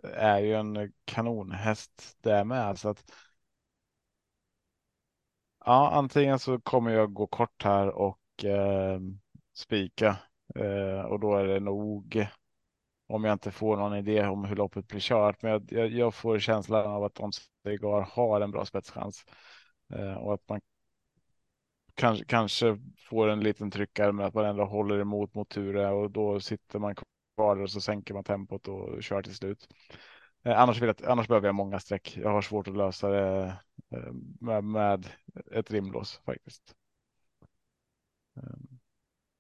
[0.03, 2.79] är ju en kanonhäst det med.
[2.79, 3.11] Så att,
[5.65, 8.99] ja, antingen så kommer jag gå kort här och eh,
[9.53, 10.17] spika
[10.55, 12.27] eh, och då är det nog
[13.09, 15.41] om jag inte får någon idé om hur loppet blir kört.
[15.41, 19.25] Men jag, jag, jag får känslan av att Onstegar har en bra spetschans
[19.93, 20.61] eh, och att man
[21.95, 22.77] kanske, kanske
[23.09, 26.79] får en liten tryckare med att man ändå håller emot mot Ture och då sitter
[26.79, 29.67] man kvar och så sänker man tempot och kör till slut.
[30.43, 32.17] Eh, annars, vill jag, annars behöver jag många streck.
[32.17, 33.55] Jag har svårt att lösa det
[33.91, 35.07] eh, med, med
[35.51, 36.75] ett rimlås faktiskt.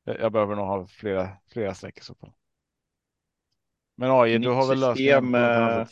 [0.05, 2.31] Eh, jag behöver nog ha flera, flera streck i så fall.
[3.99, 5.87] Men AI, du har väl system, lösningen?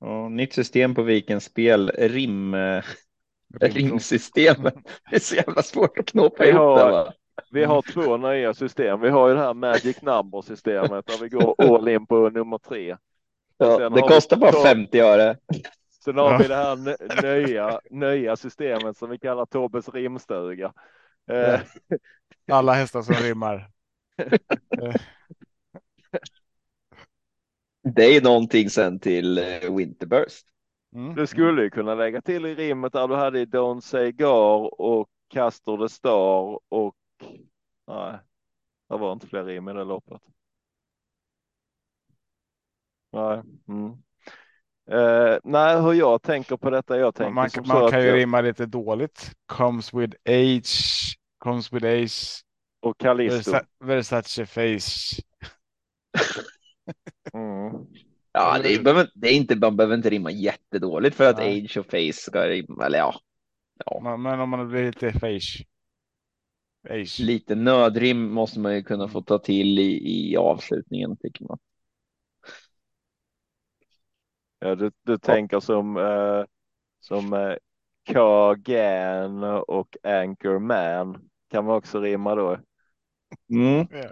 [0.00, 2.56] Ja, nytt system på Vikens spel, rim,
[3.60, 4.74] rimsystemet.
[5.10, 6.92] Det är så jävla svårt att knåpa Vi ihop har- det.
[6.92, 7.12] Va?
[7.50, 9.00] Vi har två nya system.
[9.00, 12.58] Vi har ju det här Magic Number systemet där vi går all in på nummer
[12.58, 12.96] tre.
[13.58, 15.36] Ja, det har vi- kostar bara så- 50 öre.
[16.04, 16.38] Sen har Ja.
[16.38, 20.72] vi det här nya, nya systemet som vi kallar Tobbes rimstuga.
[21.30, 21.60] Eh,
[22.52, 23.68] Alla hästar som rimmar.
[27.94, 30.46] Det är någonting sen till eh, Winterburst.
[30.94, 31.14] Mm.
[31.14, 35.08] Du skulle ju kunna lägga till i rimmet där du hade Don't Say Gar och
[35.28, 36.96] Castor the Star och
[37.86, 38.18] nej,
[38.88, 40.22] det var inte fler rim i det loppet.
[43.12, 43.90] Nej, mm.
[44.90, 48.40] eh, nej, hur jag tänker på detta, jag tänker Man, man kan ju jag, rimma
[48.40, 49.32] lite dåligt.
[49.46, 52.42] Comes with age, comes with age,
[52.80, 53.50] och Callisto.
[53.52, 55.22] Versa, Versace face.
[57.32, 57.86] Mm.
[58.32, 61.64] Ja, det, behöver- det är inte, man behöver inte rimma jättedåligt för att Nej.
[61.64, 62.86] age och face ska rimma.
[62.86, 63.20] Eller ja,
[63.84, 64.00] ja.
[64.02, 65.64] Men, men om man blir lite face.
[66.90, 67.20] Age.
[67.20, 71.58] lite nödrim måste man ju kunna få ta till i, i avslutningen tycker man.
[74.58, 76.44] Ja, du, du tänker som, eh,
[77.00, 77.54] som eh,
[78.04, 81.28] Kagan och Anchorman.
[81.48, 82.58] Kan man också rimma då?
[83.50, 83.86] Mm.
[83.90, 84.10] Ja.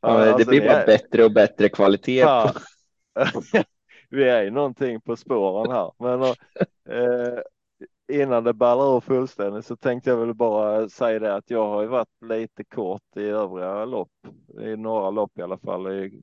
[0.00, 2.22] Ja, det alltså, blir bara är- bättre och bättre kvalitet.
[2.22, 2.54] Fan.
[4.10, 5.92] Vi är ju någonting på spåren här.
[5.98, 7.38] Men eh,
[8.12, 11.82] innan det ballar ur fullständigt så tänkte jag väl bara säga det att jag har
[11.82, 14.12] ju varit lite kort i övriga lopp.
[14.60, 15.92] I några lopp i alla fall.
[15.92, 16.22] I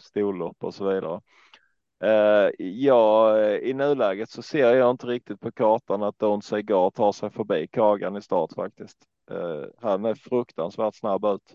[0.00, 1.20] storlopp och så vidare.
[2.04, 7.12] Eh, ja, i nuläget så ser jag inte riktigt på kartan att Don Segar tar
[7.12, 8.98] sig förbi Kagan i start faktiskt.
[9.30, 11.54] Eh, han är fruktansvärt snabb ut.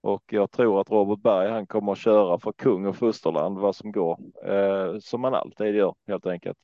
[0.00, 3.76] Och jag tror att Robert Berg han kommer att köra för kung och fosterland vad
[3.76, 4.18] som går.
[4.44, 6.58] Eh, som man alltid gör helt enkelt.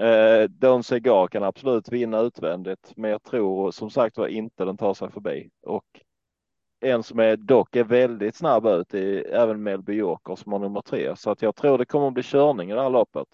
[0.00, 4.76] Eh, Don Segar kan absolut vinna utvändigt men jag tror som sagt var inte den
[4.76, 5.50] tar sig förbi.
[5.62, 5.84] Och
[6.80, 10.80] en som är dock är väldigt snabb ut i även Melby Joker som har nummer
[10.80, 11.16] tre.
[11.16, 13.28] Så att jag tror det kommer att bli körning i det här loppet.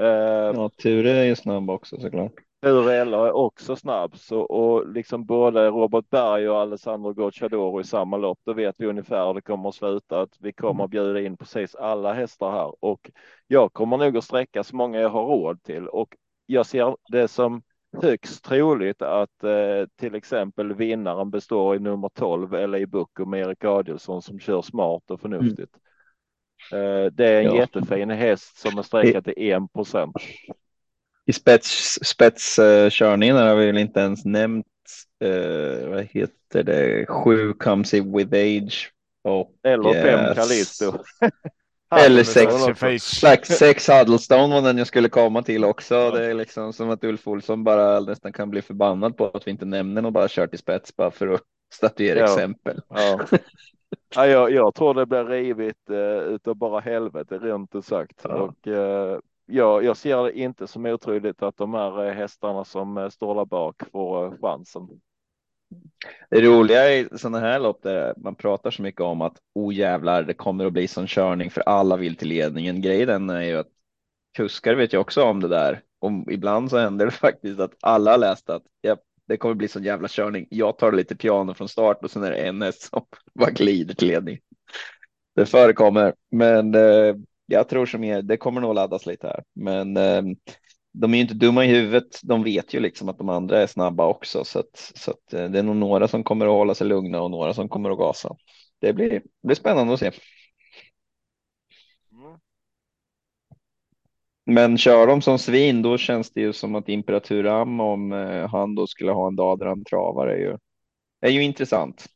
[0.00, 2.32] Eh, Ja, Ture är ju snabb också såklart.
[2.66, 8.16] Urella är också snabb så, och liksom både Robert Berg och Alessandro Gocciadoro i samma
[8.16, 8.38] lopp.
[8.44, 10.20] Då vet vi ungefär hur det kommer att sluta.
[10.20, 13.10] Att vi kommer att bjuda in precis alla hästar här och
[13.46, 17.28] jag kommer nog att sträcka så många jag har råd till och jag ser det
[17.28, 17.62] som
[18.02, 23.40] högst troligt att eh, till exempel vinnaren består i nummer 12 eller i Bucco med
[23.40, 25.76] Erik Adielsson som kör smart och förnuftigt.
[26.72, 27.56] Eh, det är en Ja.
[27.56, 30.16] jättefin häst som är sträckad till 1 procent.
[31.26, 34.66] I spets, spetskörningen har vi väl inte ens nämnt,
[35.24, 38.92] eh, vad heter det, sju comes in with age.
[39.24, 40.36] Och, Eller fem Yes.
[40.36, 40.92] Callisto.
[41.94, 42.54] Eller sex.
[43.02, 46.10] Slags sex Huddlestone var den jag skulle komma till också.
[46.10, 49.50] Det är liksom som att Ulf Olsson bara nästan kan bli förbannad på att vi
[49.50, 51.40] inte nämner och bara kört i spets bara för att
[51.74, 52.24] statuera Ja.
[52.24, 52.80] exempel.
[52.88, 53.20] Ja.
[54.14, 58.20] Ja, jag, jag tror det blir rivigt eh, utav bara helvete rent ut sagt.
[58.24, 58.30] Ja.
[58.34, 59.18] Och eh,
[59.52, 63.34] jag, jag ser det inte som otroligt att de här eh, hästarna som eh, står
[63.34, 64.88] där bak får eh, chansen.
[66.30, 70.22] Det roliga i sådana här lopp där man pratar så mycket om att oh jävlar,
[70.22, 72.80] det kommer att bli sån körning för alla vill till ledningen.
[72.80, 73.68] Grejen är ju att
[74.36, 75.82] kuskar vet ju också om det där.
[75.98, 78.96] Och ibland så händer det faktiskt att alla har läst att ja,
[79.26, 80.46] det kommer bli sån jävla körning.
[80.50, 83.94] Jag tar lite piano från start och sen är det en häst som bara glider
[83.94, 84.38] till ledning.
[85.34, 87.14] Det förekommer, men eh,
[87.52, 89.44] jag tror som er, det kommer nog laddas lite här.
[89.54, 90.22] Men eh,
[90.92, 92.20] de är ju inte dumma i huvudet.
[92.22, 95.44] De vet ju liksom att de andra är snabba också, så att, så att eh,
[95.44, 97.98] det är nog några som kommer att hålla sig lugna och några som kommer att
[97.98, 98.36] gasa.
[98.78, 100.10] Det blir, det blir spännande att se.
[102.12, 102.38] Mm.
[104.46, 108.48] Men kör de som svin, då känns det ju som att Imperatur Am, om eh,
[108.48, 110.58] han då skulle ha en dag där han travar, är ju,
[111.20, 112.06] är ju intressant.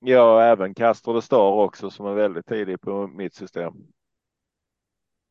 [0.00, 3.72] Ja, även Castro de Star också som är väldigt tidig på mitt system.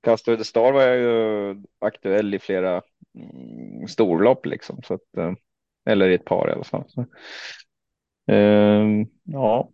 [0.01, 2.82] Castro de Star var ju aktuell i flera
[3.15, 5.34] mm, storlopp liksom, så att, eh,
[5.86, 6.84] eller i ett par i alla fall.
[6.88, 7.05] Så.
[8.28, 9.72] Ehm, ja,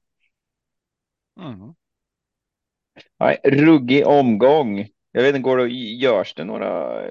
[1.38, 1.74] Mm.
[3.20, 4.88] Nej, ruggig omgång.
[5.12, 7.02] Jag vet inte, går det, görs det några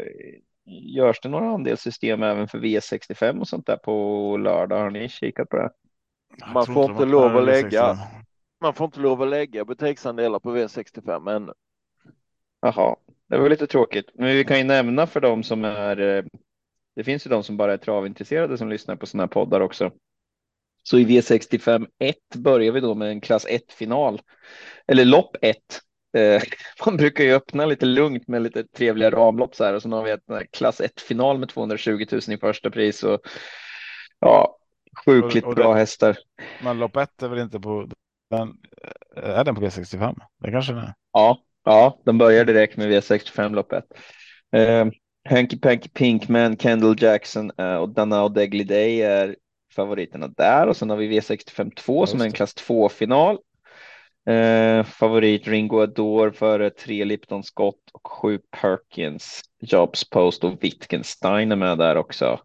[0.67, 4.79] Görs det några andelssystem även för V65 och sånt där på lördag?
[4.79, 5.71] Har ni kikat på det?
[6.39, 7.93] Jag Man får inte har lov att lägga.
[7.93, 7.97] V65.
[8.61, 11.53] Man får inte lov att lägga butiksandelar på V65 men
[12.61, 12.97] Jaha,
[13.29, 14.11] det var lite tråkigt.
[14.15, 16.01] Men vi kan ju nämna för dem som är.
[16.01, 16.25] eh,
[16.97, 19.91] Det finns ju de som bara är travintresserade som lyssnar på sådana här poddar också.
[20.83, 24.21] Så i V65 1 börjar vi då med en klass 1 final
[24.87, 25.57] eller lopp 1.
[26.17, 26.43] Eh,
[26.87, 30.03] man brukar ju öppna lite lugnt med lite trevliga ramlopp så här och så har
[30.05, 33.21] vi ett klass 1 final med 220 000 i första pris och
[34.19, 34.59] ja,
[35.05, 36.17] sjukligt Och- och det- bra hästar.
[36.65, 37.89] Men lopp ett är väl inte på
[38.31, 38.55] den.
[39.17, 40.17] Är den på V65?
[40.43, 40.95] Det kanske den är.
[41.13, 43.85] Ja, ja, de börjar direkt med V65 loppet.
[44.57, 44.87] Eh,
[45.29, 49.37] Hanky Panky Pinkman, Kendall Jackson eh, och Danao Degly Day är
[49.75, 52.37] favoriterna där och sen har vi V65 2 som är en det.
[52.37, 53.39] klass 2 final.
[54.27, 61.53] Eh, favorit Ringo Ador före tre Lipton Scott och sju Perkins, Jobs Post och Wittgenstein
[61.53, 62.41] är med där också.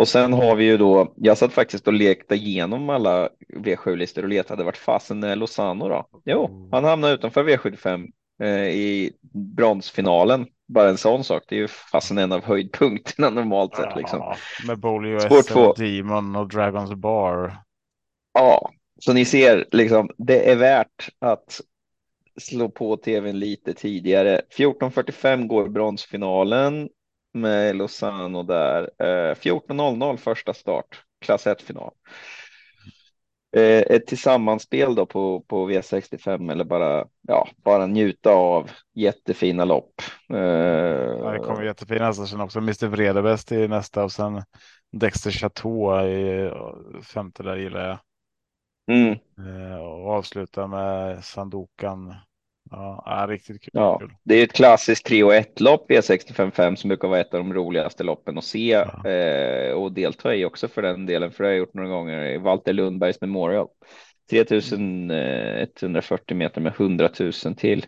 [0.00, 4.28] Och sen har vi ju då, jag satt faktiskt och lekte igenom alla V7-listor och
[4.28, 6.08] letade vart fasen är Lozano då?
[6.24, 8.08] Jo, han hamnade utanför V75
[8.42, 9.12] eh, i
[9.56, 10.46] bronsfinalen.
[10.68, 14.18] Bara en sån sak, det är ju fasen en av höjdpunkterna normalt sett liksom.
[14.18, 14.36] Ja,
[14.66, 17.56] med Bolio SM Demon och Dragons Bar.
[18.34, 18.70] Ja,
[19.00, 21.60] så ni ser liksom, det är värt att
[22.40, 24.40] slå på tvn lite tidigare.
[24.56, 26.88] 14.45 går bronsfinalen
[27.32, 28.90] med Lozano där.
[29.30, 31.92] Eh, 14.00 första start, klass 1-final.
[33.56, 40.02] Eh, ett tillsammanspel då på, på V65 eller bara, ja, bara njuta av jättefina lopp.
[40.32, 40.36] Eh,
[41.22, 42.58] Ja, det kommer jättefina hästar sen också.
[42.58, 44.42] Mr Vredebäst i nästa och sen
[44.92, 47.98] Dexter Chateau i eh, femte där gillar jag.
[48.88, 52.14] mm, Eh, Och avsluta med Sandokan.
[52.70, 53.70] Ja, riktigt kul.
[53.74, 57.40] Ja, det är ett klassiskt 3 och 1 lopp V65 som brukar vara ett av
[57.40, 59.10] de roligaste loppen att se Ja.
[59.10, 62.24] eh, och delta i också för den delen, för det har jag gjort några gånger
[62.24, 63.68] i Walter Lundbergs Memorial.
[64.30, 67.86] 3140 meter med 100 000 till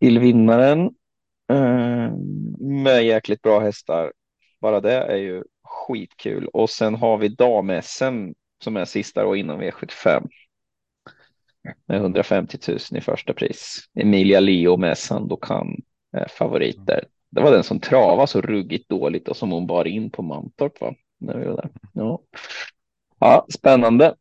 [0.00, 0.80] till vinnaren.
[1.52, 2.12] Eh,
[2.60, 4.12] med jäkligt bra hästar.
[4.60, 6.48] Bara det är ju skitkul.
[6.52, 8.32] Och sen har vi dam-SM
[8.64, 10.26] som är sista då innan V75
[11.86, 13.78] med 150 000 i första pris.
[13.94, 15.76] Emilia Leo med Sandokan
[16.12, 17.04] är favoriter.
[17.30, 20.80] Det var den som travade så ruggigt dåligt och som hon bar in på Mantorp
[20.80, 20.94] va?
[21.20, 21.70] När vi var där.
[21.92, 22.20] Ja.
[23.18, 24.14] ja, spännande.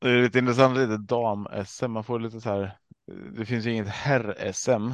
[0.00, 1.88] Det är lite intressant lite dam-SM.
[1.88, 2.76] Man får lite så här.
[3.36, 4.90] Det finns ju inget herr-SM.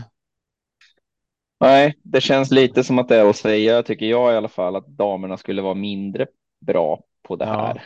[1.61, 4.77] Nej, det känns lite som att det är att säga, tycker jag i alla fall,
[4.77, 6.27] att damerna skulle vara mindre
[6.61, 7.67] bra på det Ja.
[7.67, 7.83] här.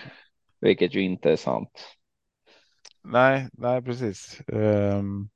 [0.60, 1.96] Vilket ju inte är sant.
[3.04, 4.40] Nej, nej, precis.
[4.46, 5.28] Um,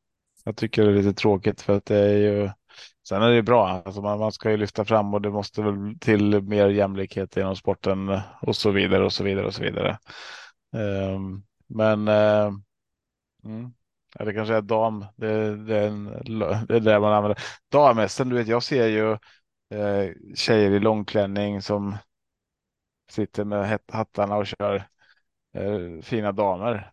[0.45, 2.51] jag tycker det är lite tråkigt för att det är ju.
[3.09, 3.69] Sen är det ju bra.
[3.69, 7.57] Alltså man, man ska ju lyfta fram och det måste väl till mer jämlikhet inom
[7.57, 9.99] sporten och så vidare och så vidare och så vidare.
[10.73, 12.09] Um, men.
[12.09, 12.53] Uh,
[13.45, 13.73] mm,
[14.19, 15.05] Eller det kanske är dam.
[15.17, 16.05] Det, det, är en,
[16.69, 17.39] det är det man använder.
[17.73, 19.13] Dam-SM, du vet, jag ser ju
[19.81, 21.97] eh, tjejer i långklänning som
[23.11, 24.75] sitter med hattarna och kör
[25.55, 26.93] eh, fina damer.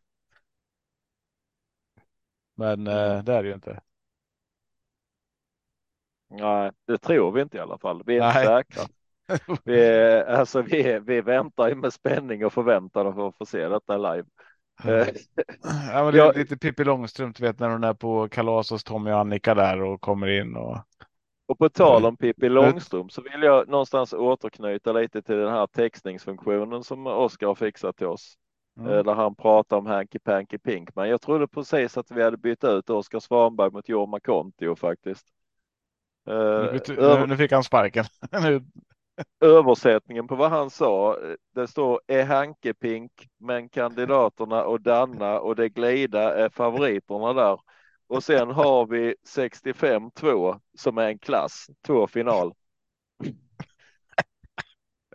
[2.56, 3.82] Men eh, det är det ju inte.
[6.30, 8.04] nej, det tror vi inte i alla fall.
[8.06, 8.44] Vi är inte Nej.
[8.44, 8.88] säkra.
[9.64, 13.68] Vi, är- alltså, vi, vi väntar ju med spänning och förväntan på att få se
[13.70, 14.28] detta live.
[14.84, 15.08] Eh,
[15.64, 19.12] Ja, men det är lite Pippi Långstrump, vet när hon är på kalas hos Tommy
[19.12, 20.78] och Annika där och kommer in och.
[21.46, 25.68] Och på tal om Pippi Långstrump så vill jag någonstans återknyta lite till den här
[25.68, 28.38] textningsfunktionen som Oskar har fixat till oss.
[28.78, 29.04] Mm.
[29.04, 30.96] Där han pratar om Hanky Panky Pink.
[30.96, 35.28] Men jag trodde precis att vi hade bytt ut Oskar Svanberg mot Jorma Kontio faktiskt.
[36.26, 38.06] Nu, nu, nu fick han sparken.
[39.42, 41.18] Översättningen på vad han sa,
[41.56, 47.60] det står är Hanke Pink, men kandidaterna och Danna och det glida är favoriterna där.
[48.08, 52.54] Och sen har vi 65-2 som är en klass, två final.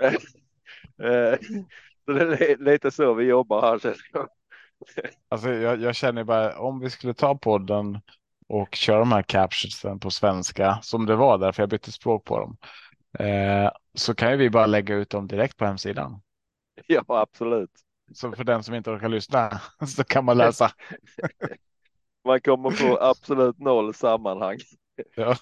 [2.09, 3.97] Så det är lite så vi jobbar här.
[5.29, 8.01] Alltså jag, jag känner bara om vi skulle ta podden
[8.49, 12.39] och köra de här captionsen på svenska som det var därför jag bytte språk på
[12.39, 12.57] dem.
[13.19, 16.21] Eh, så kan ju vi bara lägga ut dem direkt på hemsidan.
[16.87, 17.71] Ja, absolut.
[18.15, 19.61] Så för den som inte orkar lyssna
[19.97, 20.71] så kan man läsa.
[22.25, 24.59] man kommer få absolut noll sammanhang.
[25.15, 25.37] Ja.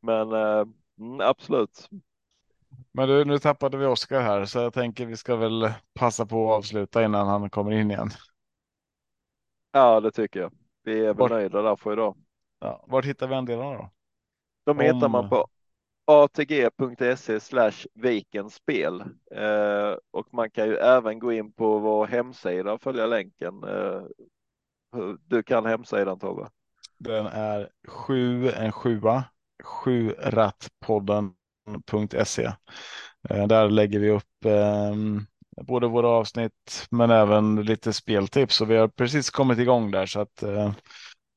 [0.00, 0.64] Men eh,
[0.98, 1.88] mm, absolut.
[2.92, 6.52] Men du, nu tappade vi Oskar här så jag tänker vi ska väl passa på
[6.52, 8.10] att avsluta innan han kommer in igen.
[9.72, 10.52] Ja, det tycker jag.
[10.82, 11.30] Vi är väl Vart...
[11.30, 12.16] nöjda där för idag.
[12.60, 13.90] Ja, var hittar vi andelarna då?
[14.64, 14.80] De Om...
[14.80, 15.46] hittar man på
[16.06, 19.00] atg.se slash vikenspel
[19.30, 23.64] eh, och man kan ju även gå in på vår hemsida och följa länken.
[23.64, 24.02] Eh,
[25.26, 26.50] du kan hemsidan Tobbe.
[26.98, 29.24] Den är sju en sjua,
[29.62, 31.39] sjurattpodden.se.
[33.28, 34.94] Eh, där lägger vi upp eh,
[35.66, 40.20] både våra avsnitt men även lite speltips och vi har precis kommit igång där så
[40.20, 40.72] att eh,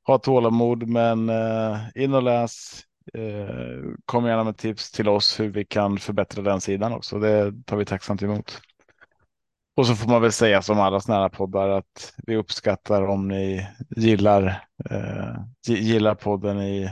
[0.07, 2.83] ha tålamod men eh, in och läs.
[3.13, 7.19] Eh, kom gärna med tips till oss hur vi kan förbättra den sidan också.
[7.19, 8.61] Det tar vi tacksamt emot.
[9.75, 13.27] Och så får man väl säga som alla sådana här poddar att vi uppskattar om
[13.27, 15.35] ni gillar, eh,
[15.67, 16.83] gillar podden i,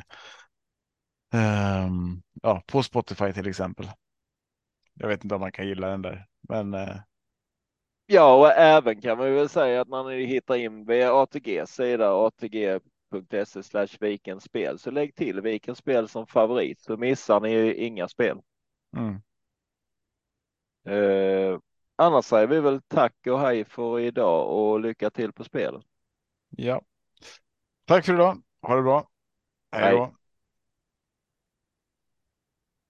[1.34, 1.90] eh,
[2.42, 3.90] ja, på Spotify till exempel.
[4.94, 6.74] Jag vet inte om man kan gilla den där, men.
[6.74, 6.96] Eh...
[8.06, 13.64] Ja, och även kan man väl säga att ni hittar in via ATG sida atg.se
[13.64, 18.42] slash vikenspel så lägg till vikenspel som favorit så missar ni inga spel.
[18.98, 19.22] Mm.
[20.90, 21.60] Uh,
[22.02, 25.84] Annars säger vi väl tack och hej för idag och lycka till på spel.
[26.50, 26.82] Ja.
[27.86, 28.42] Tack för idag.
[28.62, 29.10] Ha det bra.
[29.72, 30.16] Hej då.